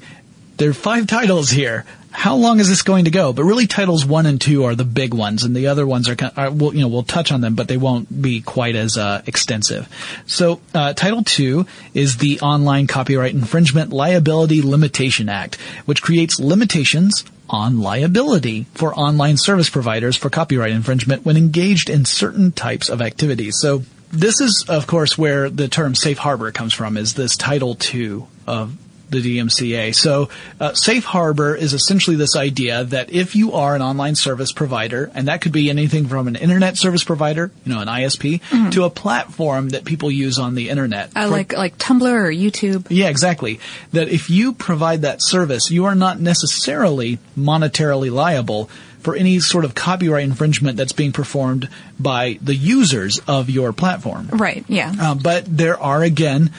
[0.58, 1.86] there are five titles here.
[2.10, 3.32] How long is this going to go?
[3.32, 6.18] But really, titles one and two are the big ones, and the other ones are,
[6.36, 9.22] are we'll, you know, we'll touch on them, but they won't be quite as uh,
[9.28, 9.88] extensive.
[10.26, 17.24] So, uh, Title two is the Online Copyright Infringement Liability Limitation Act, which creates limitations
[17.48, 23.04] on liability for online service providers for copyright infringement when engaged in certain types of
[23.04, 23.54] activities.
[23.60, 27.78] So this is, of course, where the term safe harbor comes from, is this Title
[27.94, 28.78] II of
[29.10, 29.94] the DMCA.
[29.94, 34.52] So, uh, safe harbor is essentially this idea that if you are an online service
[34.52, 38.42] provider, and that could be anything from an internet service provider, you know, an ISP,
[38.42, 38.70] mm-hmm.
[38.72, 41.12] to a platform that people use on the internet.
[41.16, 42.88] Uh, like, like Tumblr or YouTube.
[42.90, 43.60] Yeah, exactly.
[43.94, 48.70] That if you provide that service, you are not necessarily monetarily liable
[49.06, 54.28] for any sort of copyright infringement that's being performed by the users of your platform.
[54.32, 54.96] Right, yeah.
[55.00, 56.50] Uh, but there are, again,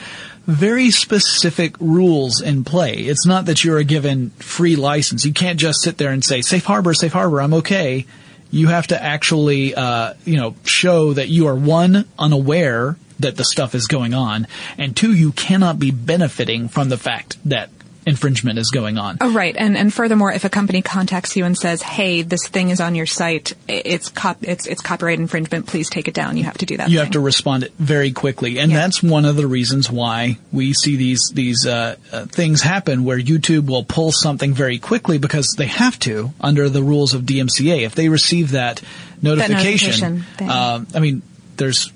[0.45, 2.93] very specific rules in play.
[2.93, 5.25] It's not that you're given free license.
[5.25, 8.05] You can't just sit there and say, safe harbor, safe harbor, I'm okay.
[8.49, 13.43] You have to actually, uh, you know, show that you are one, unaware that the
[13.43, 17.69] stuff is going on, and two, you cannot be benefiting from the fact that
[18.07, 19.17] infringement is going on.
[19.19, 19.55] Oh, right.
[19.55, 22.95] And and furthermore, if a company contacts you and says, "Hey, this thing is on
[22.95, 23.53] your site.
[23.67, 25.67] It's cop- it's it's copyright infringement.
[25.67, 26.89] Please take it down." You have to do that.
[26.89, 27.05] You thing.
[27.05, 28.77] have to respond very quickly, and yeah.
[28.77, 33.19] that's one of the reasons why we see these these uh, uh, things happen where
[33.19, 37.85] YouTube will pull something very quickly because they have to under the rules of DMCA.
[37.85, 38.81] If they receive that
[39.21, 41.21] notification, that notification uh, I mean,
[41.57, 41.91] there's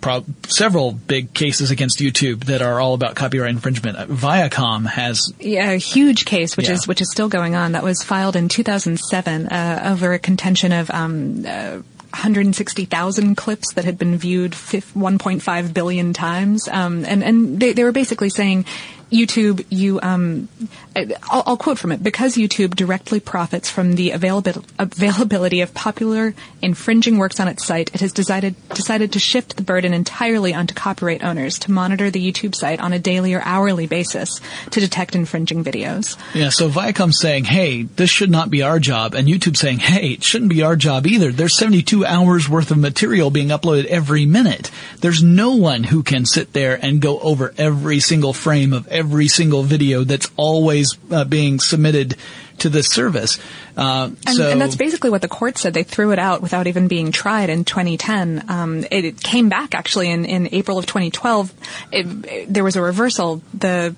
[0.00, 3.96] pro- several big cases against YouTube that are all about copyright infringement.
[4.10, 6.74] Viacom has yeah, a huge case which yeah.
[6.74, 7.72] is which is still going on.
[7.72, 13.84] That was filed in 2007 uh, over a contention of um, uh, 160,000 clips that
[13.84, 16.68] had been viewed 1.5 billion times.
[16.68, 18.64] Um, and, and they, they were basically saying
[19.12, 20.48] YouTube, you, um,
[20.96, 22.02] I'll, I'll, quote from it.
[22.02, 27.94] Because YouTube directly profits from the availability, availability of popular infringing works on its site,
[27.94, 32.32] it has decided, decided to shift the burden entirely onto copyright owners to monitor the
[32.32, 36.18] YouTube site on a daily or hourly basis to detect infringing videos.
[36.34, 40.08] Yeah, so Viacom's saying, hey, this should not be our job, and YouTube saying, hey,
[40.08, 41.30] it shouldn't be our job either.
[41.30, 44.70] There's 72 hours worth of material being uploaded every minute.
[45.00, 49.28] There's no one who can sit there and go over every single frame of every
[49.28, 50.79] single video that's always
[51.10, 52.16] uh, being submitted
[52.58, 53.38] to the service.
[53.76, 55.72] Uh, and, so, and, that's basically what the court said.
[55.74, 58.44] They threw it out without even being tried in 2010.
[58.48, 61.52] Um, it, it, came back actually in, in April of 2012.
[61.90, 63.42] It, it, there was a reversal.
[63.54, 63.94] The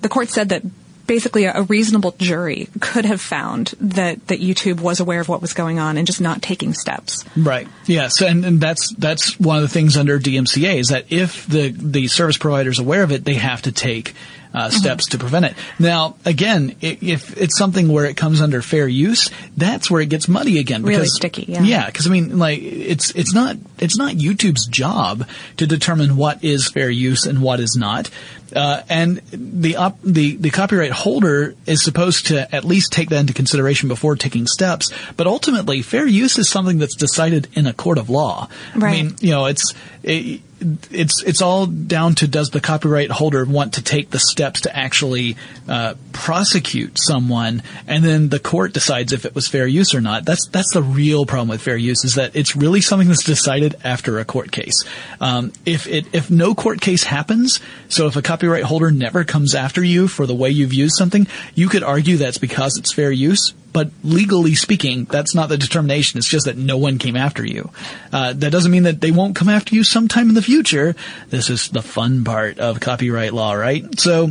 [0.00, 0.62] the court said that
[1.06, 5.40] basically a, a, reasonable jury could have found that, that YouTube was aware of what
[5.40, 7.24] was going on and just not taking steps.
[7.36, 7.68] Right.
[7.86, 8.20] Yes.
[8.20, 12.08] And, and that's, that's one of the things under DMCA is that if the, the
[12.08, 14.14] service provider is aware of it, they have to take
[14.56, 15.54] uh, steps to prevent it.
[15.78, 20.08] Now, again, i- if it's something where it comes under fair use, that's where it
[20.08, 20.82] gets muddy again.
[20.82, 21.62] Really because- sticky, yeah.
[21.62, 25.28] Yeah, because I mean, like it's it's not it's not YouTube's job
[25.58, 28.10] to determine what is fair use and what is not.
[28.54, 33.18] Uh, and the op- the the copyright holder is supposed to at least take that
[33.18, 34.90] into consideration before taking steps.
[35.16, 38.48] But ultimately, fair use is something that's decided in a court of law.
[38.74, 43.44] I mean, you know, it's it, it's it's all down to does the copyright holder
[43.44, 45.36] want to take the steps to actually
[45.68, 50.24] uh, prosecute someone, and then the court decides if it was fair use or not.
[50.24, 53.76] That's that's the real problem with fair use is that it's really something that's decided
[53.84, 54.84] after a court case.
[55.20, 59.54] Um, if it if no court case happens, so if a copyright holder never comes
[59.54, 63.10] after you for the way you've used something, you could argue that's because it's fair
[63.10, 63.52] use.
[63.76, 66.16] But legally speaking, that's not the determination.
[66.16, 67.68] It's just that no one came after you.
[68.10, 70.96] Uh, that doesn't mean that they won't come after you sometime in the future.
[71.28, 73.84] This is the fun part of copyright law, right?
[74.00, 74.30] So,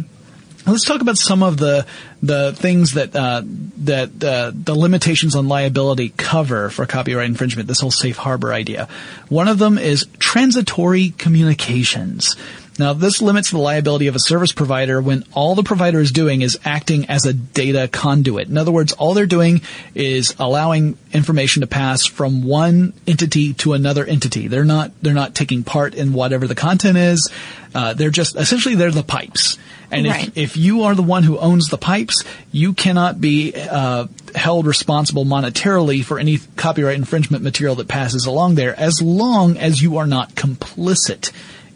[0.65, 1.85] Let's talk about some of the
[2.23, 7.67] the things that uh, that uh, the limitations on liability cover for copyright infringement.
[7.67, 8.87] This whole safe harbor idea.
[9.29, 12.35] One of them is transitory communications.
[12.77, 16.41] Now, this limits the liability of a service provider when all the provider is doing
[16.41, 18.49] is acting as a data conduit.
[18.49, 19.61] In other words, all they're doing
[19.93, 24.47] is allowing information to pass from one entity to another entity.
[24.49, 27.31] They're not they're not taking part in whatever the content is.
[27.73, 29.57] Uh, they're just essentially they're the pipes.
[29.91, 30.27] And Right.
[30.29, 34.65] if, if you are the one who owns the pipes, you cannot be uh, held
[34.65, 39.97] responsible monetarily for any copyright infringement material that passes along there, as long as you
[39.97, 41.31] are not complicit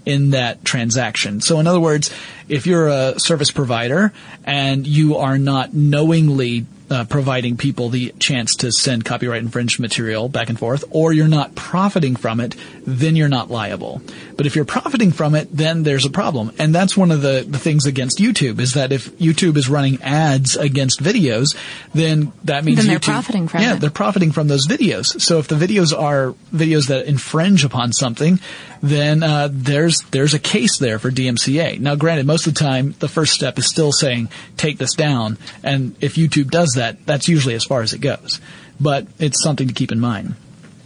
[0.09, 1.39] in that transaction.
[1.39, 2.11] So in other words,
[2.47, 4.11] if you're a service provider
[4.43, 10.29] and you are not knowingly uh, providing people the chance to send copyright infringed material
[10.29, 14.01] back and forth, or you're not profiting from it, then you're not liable.
[14.37, 16.51] But if you're profiting from it, then there's a problem.
[16.57, 20.01] And that's one of the, the things against YouTube is that if YouTube is running
[20.01, 21.55] ads against videos,
[21.93, 23.79] then that means Then they're YouTube- profiting from yeah, it.
[23.81, 25.19] they're profiting from those videos.
[25.21, 28.39] So if the videos are videos that infringe upon something,
[28.81, 31.79] then uh, there's there's a case there for DMCA.
[31.79, 35.37] Now, granted, most of the time the first step is still saying take this down,
[35.63, 38.39] and if YouTube does that, that's usually as far as it goes.
[38.79, 40.35] But it's something to keep in mind.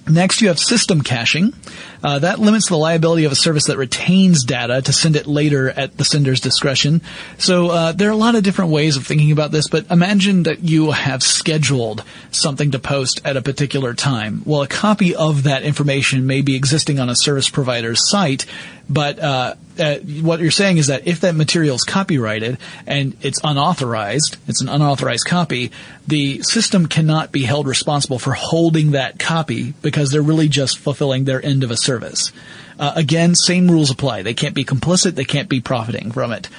[0.08, 1.54] Next, you have system caching.
[2.04, 5.70] Uh, that limits the liability of a service that retains data to send it later
[5.70, 7.01] at the sender's discretion.
[7.38, 10.43] So uh, there are a lot of different ways of thinking about this, but imagine
[10.43, 14.41] that you have scheduled something to post at a particular time.
[14.45, 18.45] Well, a copy of that information may be existing on a service provider's site,
[18.89, 23.39] but uh, uh, what you're saying is that if that material is copyrighted and it's
[23.43, 25.72] unauthorized, it's an unauthorized copy,
[26.06, 31.24] the system cannot be held responsible for holding that copy because they're really just fulfilling
[31.24, 31.93] their end of a service.
[32.80, 34.24] Uh, again, same rules apply.
[34.24, 35.16] They can't be complicit.
[35.16, 36.50] They can't be profiting from it.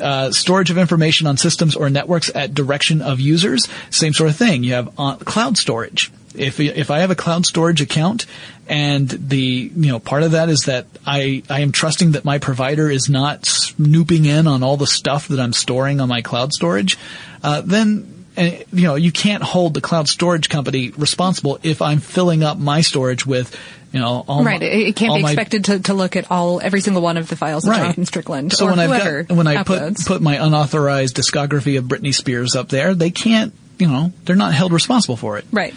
[0.00, 4.36] Uh, storage of information on systems or networks at direction of users, same sort of
[4.36, 4.64] thing.
[4.64, 6.10] You have uh, cloud storage.
[6.34, 8.24] If if I have a cloud storage account
[8.66, 12.38] and the you know part of that is that I I am trusting that my
[12.38, 16.54] provider is not snooping in on all the stuff that I'm storing on my cloud
[16.54, 16.96] storage,
[17.42, 22.00] uh, then uh, you know you can't hold the cloud storage company responsible if I'm
[22.00, 23.54] filling up my storage with
[23.92, 24.60] you know all right.
[24.60, 27.28] my, It, can't be my- expected to, to look at all every single one of
[27.28, 30.44] the files that Jonathan Strickland so or when I've got, when I put put my
[30.44, 35.16] unauthorized discography of Britney Spears up there, they can't, you know, they're not held responsible
[35.16, 35.44] for it.
[35.52, 35.74] right.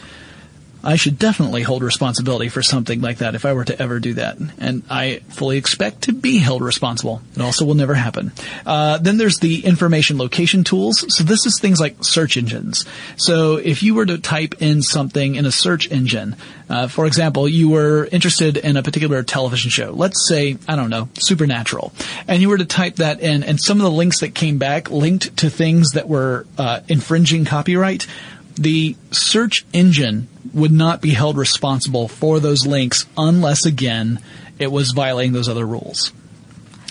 [0.85, 4.13] I should definitely hold responsibility for something like that if I were to ever do
[4.13, 4.37] that.
[4.59, 7.21] And I fully expect to be held responsible.
[7.35, 8.31] It also will never happen.
[8.65, 11.03] Uh, then there's the information location tools.
[11.09, 12.85] So this is things like search engines.
[13.17, 16.35] So if you were to type in something in a search engine,
[16.69, 19.91] uh, for example, you were interested in a particular television show.
[19.91, 21.93] Let's say, I don't know, Supernatural.
[22.27, 24.89] And you were to type that in and some of the links that came back
[24.91, 28.07] linked to things that were uh, infringing copyright
[28.55, 34.19] the search engine would not be held responsible for those links unless again
[34.59, 36.11] it was violating those other rules.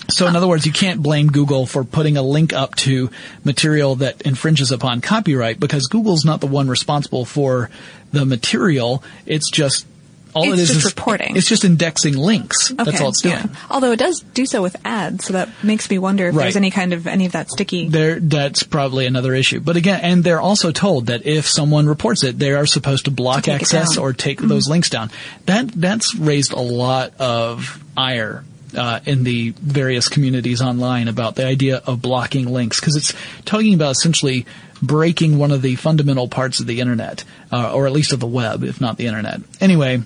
[0.09, 3.09] So in other words, you can't blame Google for putting a link up to
[3.43, 7.71] material that infringes upon copyright because Google's not the one responsible for
[8.11, 9.03] the material.
[9.25, 9.87] It's just
[10.35, 11.35] all It's it is just is reporting.
[11.37, 12.67] It's just indexing links.
[12.69, 13.35] That's all it's doing.
[13.35, 13.45] yeah.
[13.71, 16.43] Although it does do so with ads, so that makes me wonder if Right.
[16.43, 17.87] there's any kind of any of that sticky.
[17.89, 19.61] There, that's probably another issue.
[19.61, 23.11] But again, and they're also told that if someone reports it, they are supposed to
[23.11, 24.49] block To access or take Mhm.
[24.49, 25.09] those links down.
[25.45, 28.43] That that's raised a lot of ire.
[28.75, 33.13] Uh, in the various communities online about the idea of blocking links because it's
[33.45, 34.45] talking about essentially
[34.81, 37.23] breaking one of the fundamental parts of the internet
[37.53, 40.01] uh, or at least of the web if not the internet anyway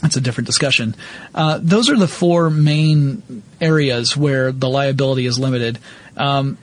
[0.00, 0.94] that's a different discussion.
[1.34, 5.78] Uh, those are the four main areas where the liability is limited.
[6.16, 6.58] Um,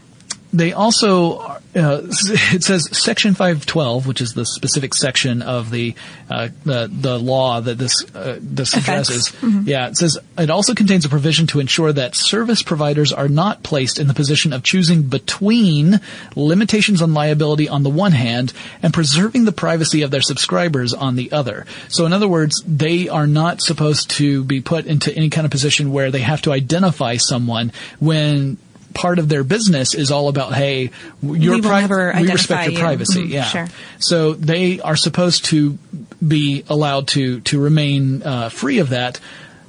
[0.51, 5.93] they also uh, it says section 512 which is the specific section of the
[6.29, 9.29] uh, the, the law that this uh, this addresses.
[9.29, 9.67] Mm-hmm.
[9.67, 13.63] yeah it says it also contains a provision to ensure that service providers are not
[13.63, 15.99] placed in the position of choosing between
[16.35, 21.15] limitations on liability on the one hand and preserving the privacy of their subscribers on
[21.15, 21.65] the other.
[21.87, 25.51] So in other words they are not supposed to be put into any kind of
[25.51, 28.57] position where they have to identify someone when
[28.93, 32.79] part of their business is all about, hey, your we, pri- we respect your you.
[32.79, 33.23] privacy.
[33.23, 33.31] Mm-hmm.
[33.31, 33.43] Yeah.
[33.43, 33.67] Sure.
[33.99, 35.77] So they are supposed to
[36.25, 39.19] be allowed to, to remain, uh, free of that.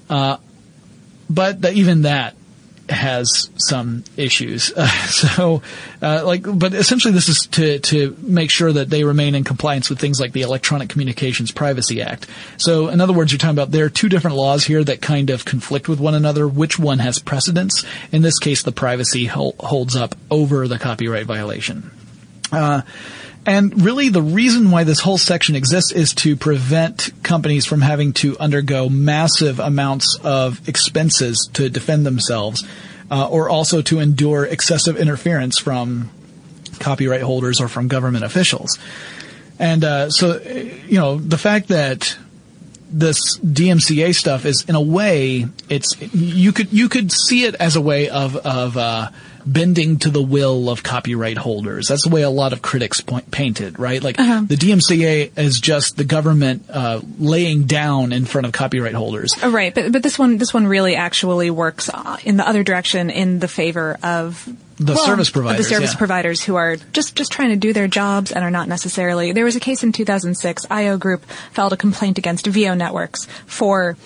[0.08, 0.38] Uh,
[1.28, 2.34] but the, even that
[2.90, 4.72] has some issues.
[4.76, 5.62] Uh, so,
[6.02, 9.88] uh, like, but essentially this is to, to make sure that they remain in compliance
[9.88, 12.26] with things like the Electronic Communications Privacy Act.
[12.56, 15.30] So, in other words, you're talking about there are two different laws here that kind
[15.30, 16.46] of conflict with one another.
[16.46, 17.84] Which one has precedence?
[18.12, 21.90] In this case, the privacy ho- holds up over the copyright violation.
[22.52, 22.82] Uh,
[23.50, 28.12] and really the reason why this whole section exists is to prevent companies from having
[28.12, 32.64] to undergo massive amounts of expenses to defend themselves,
[33.10, 36.10] uh, or also to endure excessive interference from
[36.78, 38.78] copyright holders or from government officials.
[39.58, 40.40] And uh, so,
[40.86, 42.16] you know, the fact that
[42.88, 47.74] this DMCA stuff is, in a way, it's you could you could see it as
[47.74, 49.10] a way of of uh,
[49.46, 51.88] bending to the will of copyright holders.
[51.88, 54.02] That's the way a lot of critics point, paint it, right?
[54.02, 54.44] Like uh-huh.
[54.46, 59.34] the DMCA is just the government uh, laying down in front of copyright holders.
[59.42, 62.62] Oh, right, but but this one this one really actually works uh, in the other
[62.62, 65.98] direction in the favor of the well, service providers, the service yeah.
[65.98, 69.32] providers who are just just trying to do their jobs and are not necessarily.
[69.32, 70.66] There was a case in 2006.
[70.70, 73.96] IO Group filed a complaint against Veo Networks for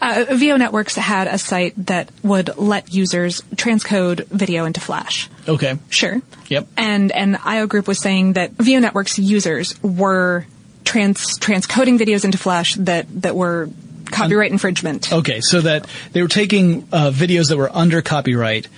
[0.00, 5.28] uh, Veo Networks had a site that would let users transcode video into Flash.
[5.48, 5.78] Okay.
[5.88, 6.20] Sure.
[6.48, 6.68] Yep.
[6.76, 10.46] And and IO Group was saying that Veo Networks users were
[10.84, 13.68] trans transcoding videos into Flash that that were
[14.10, 15.12] copyright infringement.
[15.12, 18.68] Okay, so that they were taking uh, videos that were under copyright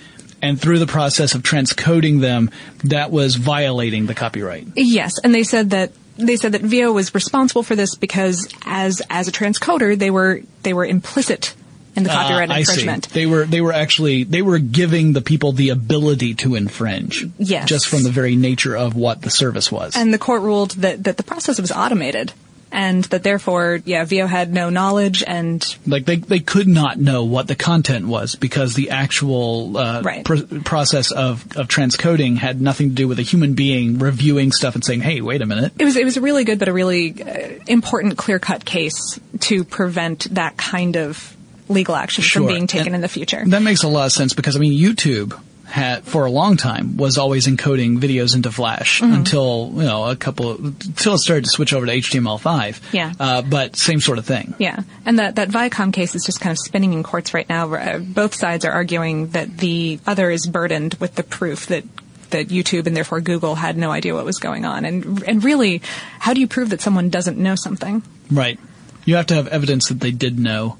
[0.41, 2.51] and through the process of transcoding them,
[2.83, 4.67] that was violating the copyright.
[4.75, 9.01] Yes, and they said that they said that Veo was responsible for this because as
[9.09, 11.53] as a transcoder, they were they were implicit
[11.95, 13.09] in the copyright uh, infringement.
[13.09, 17.25] They were they were actually they were giving the people the ability to infringe.
[17.37, 17.67] Yes.
[17.67, 19.95] Just from the very nature of what the service was.
[19.95, 22.33] And the court ruled that that the process was automated
[22.77, 27.23] and that therefore, yeah, Veo had no knowledge and like they they could not know
[27.23, 30.23] what the content was because the actual uh, right.
[30.23, 34.75] pr- process of of transcoding had nothing to do with a human being reviewing stuff
[34.75, 36.73] and saying, "Hey, wait a minute." It was it was a really good but a
[36.73, 41.35] really uh, important clear cut case to prevent that kind of
[41.69, 42.43] legal action sure.
[42.43, 43.43] from being taken and in the future.
[43.43, 45.33] That makes a lot of sense because I mean YouTube
[45.67, 49.13] had for a long time was always encoding videos into Flash mm-hmm.
[49.13, 52.93] until you know a couple until it started to switch over to HTML5.
[52.93, 53.13] Yeah.
[53.19, 54.55] Uh, but same sort of thing.
[54.57, 57.73] Yeah, and that that Viacom case is just kind of spinning in courts right now.
[57.73, 61.83] Uh, both sides are arguing that the other is burdened with the proof that
[62.29, 64.85] that YouTube and therefore Google had no idea what was going on.
[64.85, 65.81] And and really,
[66.19, 68.03] how do you prove that someone doesn't know something?
[68.31, 68.59] Right.
[69.05, 70.77] You have to have evidence that they did know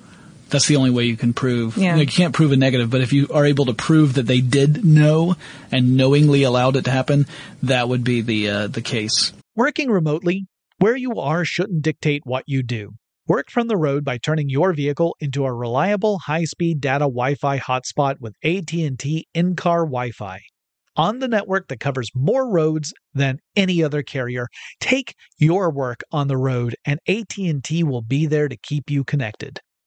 [0.50, 1.78] that's the only way you can prove.
[1.78, 1.96] Yeah.
[1.96, 4.42] You, you can't prove a negative, but if you are able to prove that they
[4.42, 5.36] did know
[5.72, 7.26] and knowingly allowed it to happen,
[7.64, 9.34] that would be the uh, the case.
[9.56, 10.48] Working remotely,
[10.80, 12.92] where you are shouldn't dictate what you do.
[13.28, 18.22] Work from the road by turning your vehicle into a reliable high-speed data Wi-Fi hotspot
[18.22, 20.40] with AT&T in-car Wi-Fi.
[20.96, 24.48] On the network that covers more roads than any other carrier,
[24.80, 29.60] take your work on the road and AT&T will be there to keep you connected.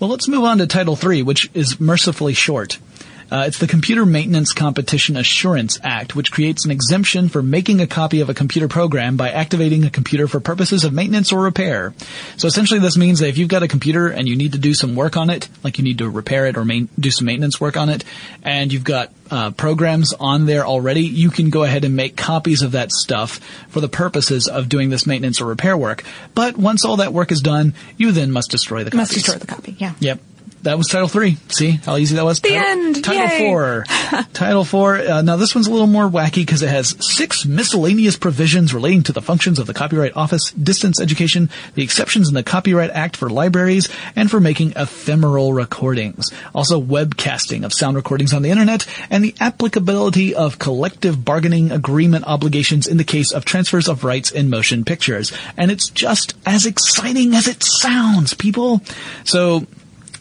[0.00, 2.78] Well, let's move on to Title III, which is mercifully short.
[3.30, 7.86] Uh, it's the Computer Maintenance Competition Assurance Act, which creates an exemption for making a
[7.86, 11.92] copy of a computer program by activating a computer for purposes of maintenance or repair.
[12.38, 14.72] So essentially this means that if you've got a computer and you need to do
[14.72, 17.60] some work on it, like you need to repair it or main, do some maintenance
[17.60, 18.02] work on it,
[18.42, 22.62] and you've got uh, programs on there already, you can go ahead and make copies
[22.62, 26.04] of that stuff for the purposes of doing this maintenance or repair work.
[26.34, 29.46] But once all that work is done, you then must destroy the Must destroy the
[29.46, 29.94] copy, yeah.
[30.00, 30.20] Yep.
[30.62, 31.36] That was Title Three.
[31.48, 32.40] See how easy that was.
[32.40, 33.04] The title, end.
[33.04, 33.38] Title Yay.
[33.38, 33.84] Four.
[34.32, 34.98] title Four.
[34.98, 39.02] Uh, now this one's a little more wacky because it has six miscellaneous provisions relating
[39.04, 43.16] to the functions of the Copyright Office, distance education, the exceptions in the Copyright Act
[43.16, 46.32] for libraries, and for making ephemeral recordings.
[46.54, 52.24] Also, webcasting of sound recordings on the internet, and the applicability of collective bargaining agreement
[52.26, 55.32] obligations in the case of transfers of rights in motion pictures.
[55.56, 58.82] And it's just as exciting as it sounds, people.
[59.24, 59.66] So.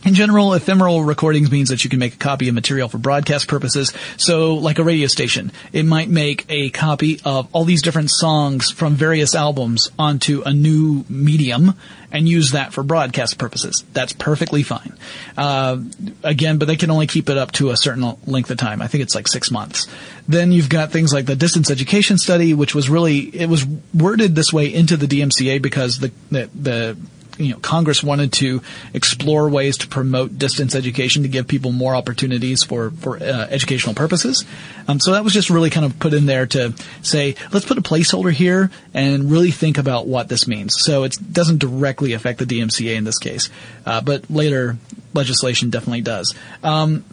[0.06, 3.48] In general, ephemeral recordings means that you can make a copy of material for broadcast
[3.48, 3.92] purposes.
[4.18, 8.72] So, like a radio station, it might make a copy of all these different songs
[8.72, 11.74] from various albums onto a new medium
[12.12, 13.84] and use that for broadcast purposes.
[13.94, 14.94] That's perfectly fine.
[15.36, 15.82] Uh,
[16.24, 18.82] again, but they can only keep it up to a certain length of time.
[18.82, 19.88] I think it's like six months.
[20.28, 24.36] Then you've got things like the distance education study, which was really, it was worded
[24.36, 26.98] this way into the DMCA because the, the, the
[27.38, 28.62] you know, Congress wanted to
[28.94, 33.96] explore ways to promote distance education to give people more opportunities for for uh, educational
[33.96, 34.46] purposes.
[34.88, 37.78] Um, so that was just really kind of put in there to say, let's put
[37.78, 40.76] a placeholder here and really think about what this means.
[40.80, 43.50] So it doesn't directly affect the DMCA in this case,
[43.86, 44.78] uh, but later
[45.14, 46.34] legislation definitely does.
[46.64, 47.04] Um,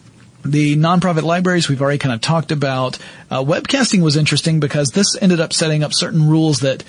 [0.44, 2.98] the nonprofit libraries we've already kind of talked about.
[3.30, 6.84] Uh, webcasting was interesting because this ended up setting up certain rules that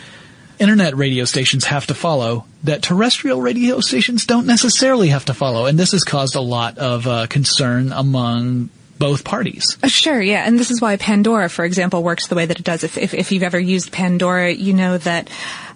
[0.59, 5.65] internet radio stations have to follow that terrestrial radio stations don't necessarily have to follow,
[5.65, 9.77] and this has caused a lot of uh, concern among both parties.
[9.83, 12.63] Uh, Sure, yeah, and this is why Pandora, for example, works the way that it
[12.63, 12.83] does.
[12.83, 15.29] If if, if you've ever used Pandora, you know that.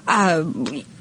[0.08, 0.44] Uh,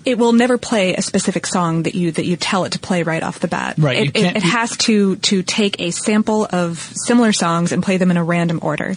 [0.09, 3.02] it will never play a specific song that you that you tell it to play
[3.02, 3.76] right off the bat.
[3.78, 7.96] Right, It, it, it has to to take a sample of similar songs and play
[7.98, 8.90] them in a random order.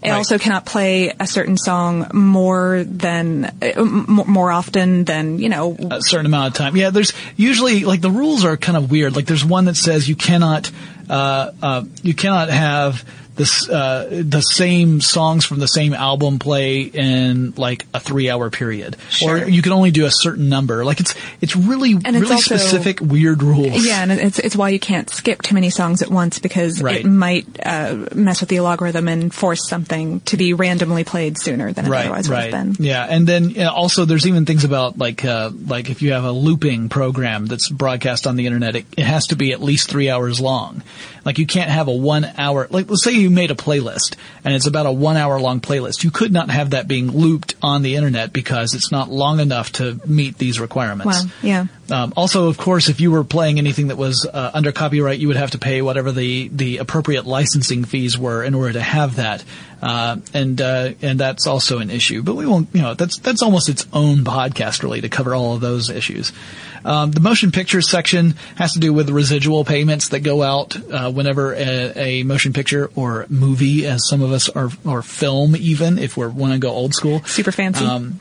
[0.00, 0.12] It Right.
[0.12, 5.76] also cannot play a certain song more than uh, more often than you know.
[5.90, 6.76] a certain amount of time.
[6.76, 9.16] Yeah, there's usually like the rules are kind of weird.
[9.16, 10.70] Like there's one that says you cannot
[11.10, 13.04] uh, uh, you cannot have
[13.38, 18.50] this uh, the same songs from the same album play in like a three hour
[18.50, 19.36] period, Sure.
[19.44, 20.84] or you can only do a certain number.
[20.84, 23.86] Like it's it's really And it's really also- specific weird rules.
[23.86, 27.00] Yeah, and it's it's why you can't skip too many songs at once because Right.
[27.04, 31.72] it might uh, mess with the algorithm and force something to be randomly played sooner
[31.72, 32.46] than it right, otherwise right.
[32.46, 32.84] would have been.
[32.84, 36.12] Yeah, and then you know, also there's even things about like uh, like if you
[36.12, 39.60] have a looping program that's broadcast on the internet, it, it has to be at
[39.62, 40.82] least three hours long.
[41.24, 42.66] Like you can't have a one hour.
[42.70, 45.60] Like let's say you you made a playlist and it's about a one hour long
[45.60, 49.40] playlist, you could not have that being looped on the internet because it's not long
[49.40, 51.24] enough to meet these requirements.
[51.24, 51.30] Wow.
[51.42, 51.66] Yeah.
[51.90, 55.28] Um, also, of course, if you were playing anything that was uh, under copyright, you
[55.28, 59.16] would have to pay whatever the, the appropriate licensing fees were in order to have
[59.16, 59.42] that,
[59.80, 62.22] uh, and uh, and that's also an issue.
[62.22, 65.54] But we won't, you know, that's that's almost its own podcast really to cover all
[65.54, 66.32] of those issues.
[66.88, 71.12] Um, the motion picture section has to do with residual payments that go out uh,
[71.12, 75.98] whenever a, a, motion picture or movie, as some of us are, or film even,
[75.98, 77.22] if we're want to go old school.
[77.24, 77.84] Super fancy.
[77.84, 78.20] Um,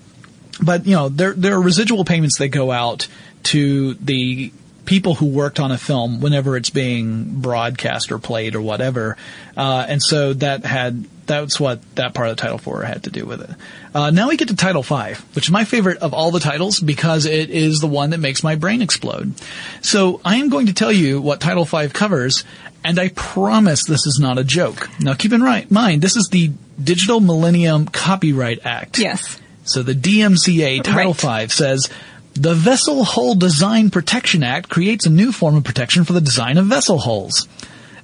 [0.62, 3.08] but you know, there there are residual payments that go out
[3.44, 4.52] to the
[4.86, 9.16] people who worked on a film whenever it's being broadcast or played or whatever.
[9.56, 13.12] Uh, and so that had that's what that part of the Title IV had to
[13.12, 13.50] do with it.
[13.98, 16.80] Uh, now we get to Title V, which is my favorite of all the titles
[16.80, 19.34] because it is the one that makes my brain explode.
[19.82, 22.44] So I am going to tell you what Title V covers,
[22.84, 24.88] and I promise this is not a joke.
[25.00, 29.00] Now keep in right, mind, this is the Digital Millennium Copyright Act.
[29.00, 29.40] Yes.
[29.64, 31.48] So the DMCA Title right.
[31.48, 31.90] V says
[32.36, 36.60] the Vessel Hull Design Protection Act creates a new form of protection for the design
[36.60, 37.48] of vessel hulls.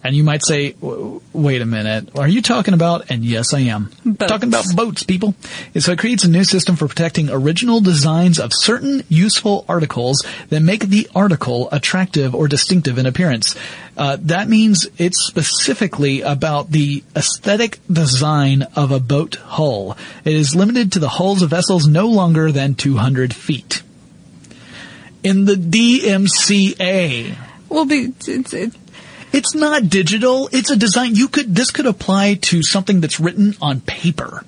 [0.03, 3.89] And you might say, wait a minute, are you talking about, and yes I am,
[4.05, 4.29] boats.
[4.29, 5.33] talking about boats, people.
[5.79, 10.59] so it creates a new system for protecting original designs of certain useful articles that
[10.59, 13.55] make the article attractive or distinctive in appearance.
[13.95, 19.95] Uh, that means it's specifically about the aesthetic design of a boat hull.
[20.25, 23.83] It is limited to the hulls of vessels no longer than 200 feet.
[25.23, 27.37] In the DMCA,
[27.69, 28.53] well, it's, it's,
[29.43, 30.47] it's not digital.
[30.53, 31.15] It's a design.
[31.15, 34.45] You could, this could apply to something that's written on paper.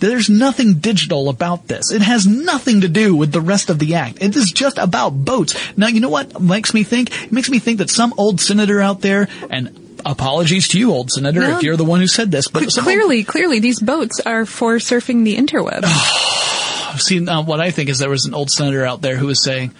[0.00, 1.92] There's nothing digital about this.
[1.92, 4.18] It has nothing to do with the rest of the act.
[4.20, 5.54] It is just about boats.
[5.76, 7.26] Now, you know what makes me think?
[7.26, 11.12] It makes me think that some old senator out there, and apologies to you, old
[11.12, 14.18] senator, no, if you're the one who said this, but clearly, old, clearly, these boats
[14.26, 15.84] are for surfing the interweb.
[16.98, 19.44] See, uh, what I think is there was an old senator out there who was
[19.44, 19.72] saying,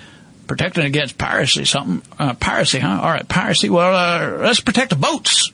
[0.47, 2.03] protecting against piracy, something.
[2.19, 3.01] Uh, piracy, huh?
[3.03, 3.71] All right, piracy.
[3.71, 5.53] Well, uh, let's protect the boats.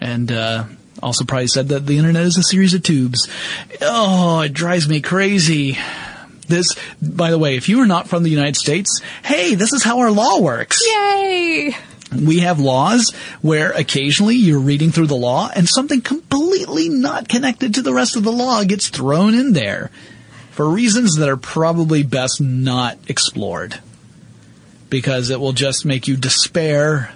[0.00, 0.64] And uh,
[1.02, 3.28] also probably said that the internet is a series of tubes.
[3.80, 5.78] Oh, it drives me crazy.
[6.48, 9.82] This, by the way, if you are not from the United States, hey, this is
[9.82, 10.82] how our law works.
[10.86, 11.74] Yay!
[12.14, 17.74] We have laws where occasionally you're reading through the law and something completely not connected
[17.74, 19.90] to the rest of the law gets thrown in there
[20.52, 23.80] for reasons that are probably best not explored
[24.90, 27.12] because it will just make you despair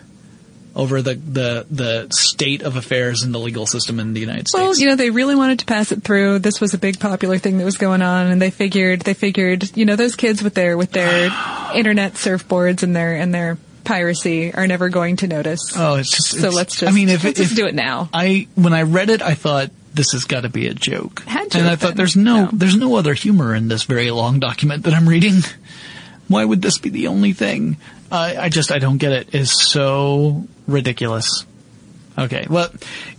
[0.75, 4.63] over the, the, the state of affairs in the legal system in the United States.
[4.63, 6.39] Well, you know, they really wanted to pass it through.
[6.39, 9.77] This was a big popular thing that was going on and they figured, they figured,
[9.77, 11.31] you know, those kids with their, with their
[11.75, 15.73] internet surfboards and their, and their piracy are never going to notice.
[15.77, 17.75] Oh, it's just, so it's, let's just, I mean, if, let's if, just do it
[17.75, 18.09] now.
[18.13, 21.23] I, when I read it, I thought, this has got to be a joke.
[21.27, 24.85] and I thought there's no, no, there's no other humor in this very long document
[24.85, 25.41] that I'm reading.
[26.29, 27.79] Why would this be the only thing?
[28.11, 29.35] Uh, I just I don't get it.
[29.35, 31.45] It's so ridiculous.
[32.19, 32.71] Okay, well,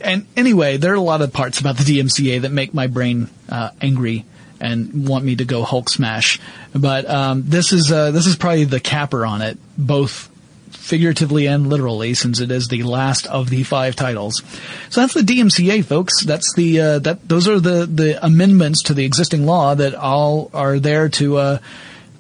[0.02, 3.30] and anyway, there are a lot of parts about the DMCA that make my brain
[3.48, 4.26] uh, angry
[4.60, 6.40] and want me to go Hulk smash.
[6.74, 10.30] But um, this is uh, this is probably the capper on it, both
[10.78, 14.42] figuratively and literally, since it is the last of the five titles.
[14.90, 16.24] So that's the DMCA, folks.
[16.24, 20.50] That's the uh, that those are the the amendments to the existing law that all
[20.54, 21.58] are there to uh,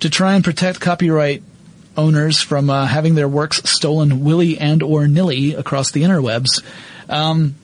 [0.01, 1.43] to try and protect copyright
[1.95, 6.64] owners from uh, having their works stolen willy and or nilly across the interwebs.
[7.10, 7.55] Um,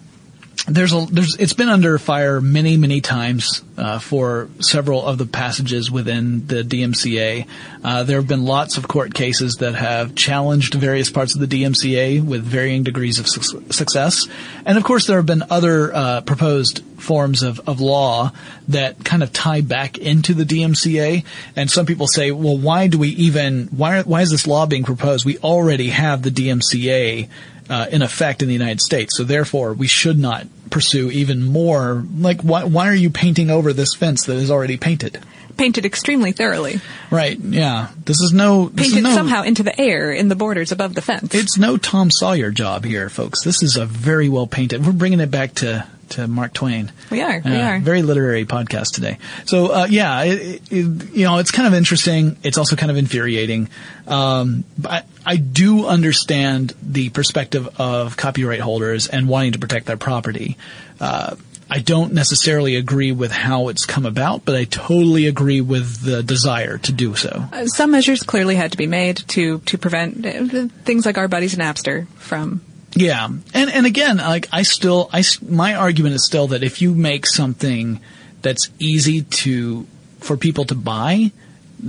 [0.67, 5.25] there's a there's it's been under fire many many times uh, for several of the
[5.25, 7.45] passages within the DMCA.
[7.83, 11.47] Uh, there have been lots of court cases that have challenged various parts of the
[11.47, 14.25] DMCA with varying degrees of su- success,
[14.65, 18.31] and of course there have been other uh, proposed forms of, of law
[18.69, 21.25] that kind of tie back into the DMCA.
[21.57, 24.85] And some people say, well, why do we even why why is this law being
[24.85, 25.25] proposed?
[25.25, 27.27] We already have the DMCA
[27.69, 29.15] uh, in effect in the United States.
[29.17, 32.03] So therefore, we should not pursue even more.
[32.17, 35.19] Like, why, why are you painting over this fence that is already painted?
[35.55, 36.81] Painted extremely thoroughly.
[37.11, 37.37] Right.
[37.37, 37.89] Yeah.
[38.05, 40.95] This is no this painted is no, somehow into the air in the borders above
[40.95, 41.35] the fence.
[41.35, 43.43] It's no Tom Sawyer job here, folks.
[43.43, 44.83] This is a very well painted.
[44.83, 46.91] We're bringing it back to to Mark Twain.
[47.09, 47.41] We are.
[47.43, 47.79] We uh, are.
[47.79, 49.17] Very literary podcast today.
[49.45, 52.37] So uh, yeah, it, it, you know, it's kind of interesting.
[52.43, 53.69] It's also kind of infuriating.
[54.07, 59.97] Um, but I do understand the perspective of copyright holders and wanting to protect their
[59.97, 60.57] property.
[60.99, 61.35] Uh,
[61.69, 66.21] I don't necessarily agree with how it's come about, but I totally agree with the
[66.21, 67.45] desire to do so.
[67.51, 71.27] Uh, some measures clearly had to be made to to prevent uh, things like our
[71.27, 72.61] buddies Napster from
[72.95, 76.93] Yeah, and and again, like I still, I my argument is still that if you
[76.93, 77.99] make something
[78.41, 79.87] that's easy to
[80.19, 81.31] for people to buy,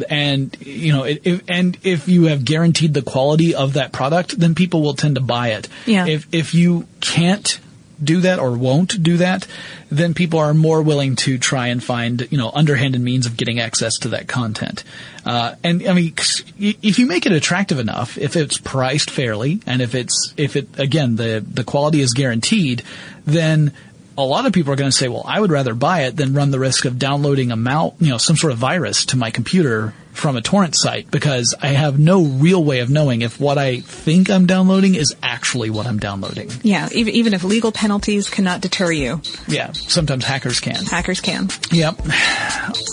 [0.09, 4.55] and you know, if, and if you have guaranteed the quality of that product, then
[4.55, 5.69] people will tend to buy it.
[5.87, 6.07] Yeah.
[6.07, 7.61] If if you can't
[8.03, 9.47] do that or won't do that,
[9.91, 13.61] then people are more willing to try and find, you know, underhanded means of getting
[13.61, 14.85] access to that content.
[15.25, 16.15] Uh, and I mean,
[16.59, 20.79] if you make it attractive enough, if it's priced fairly, and if it's, if it,
[20.79, 22.83] again, the, the quality is guaranteed,
[23.25, 23.73] then
[24.17, 26.35] a lot of people are going to say, well, I would rather buy it than
[26.35, 29.31] run the risk of downloading a mal, you know, some sort of virus to my
[29.31, 33.59] computer from a torrent site because I have no real way of knowing if what
[33.59, 36.51] I think I'm downloading is actually what I'm downloading.
[36.63, 39.21] Yeah, even, even if legal penalties cannot deter you.
[39.49, 40.85] Yeah, sometimes hackers can.
[40.87, 41.49] Hackers can.
[41.71, 42.01] Yep.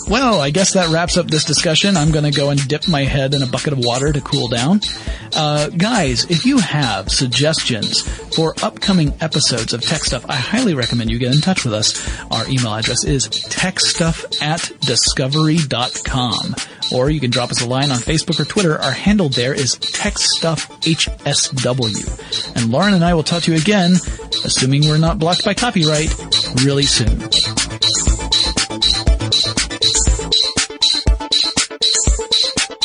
[0.08, 1.96] Well, I guess that wraps up this discussion.
[1.96, 4.48] I'm going to go and dip my head in a bucket of water to cool
[4.48, 4.80] down.
[5.34, 8.02] Uh, guys, if you have suggestions
[8.36, 12.06] for upcoming episodes of Tech Stuff, I highly recommend you get in touch with us.
[12.30, 16.54] Our email address is techstuff at discovery.com
[16.92, 18.78] or you can drop us a line on Facebook or Twitter.
[18.78, 22.56] Our handle there is TechStuffHSW.
[22.56, 23.92] And Lauren and I will talk to you again,
[24.44, 26.14] assuming we're not blocked by copyright,
[26.64, 27.20] really soon.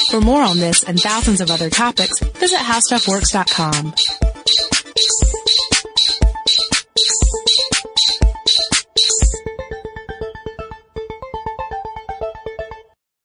[0.10, 3.94] For more on this and thousands of other topics, visit howstuffworks.com.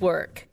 [0.00, 0.49] work.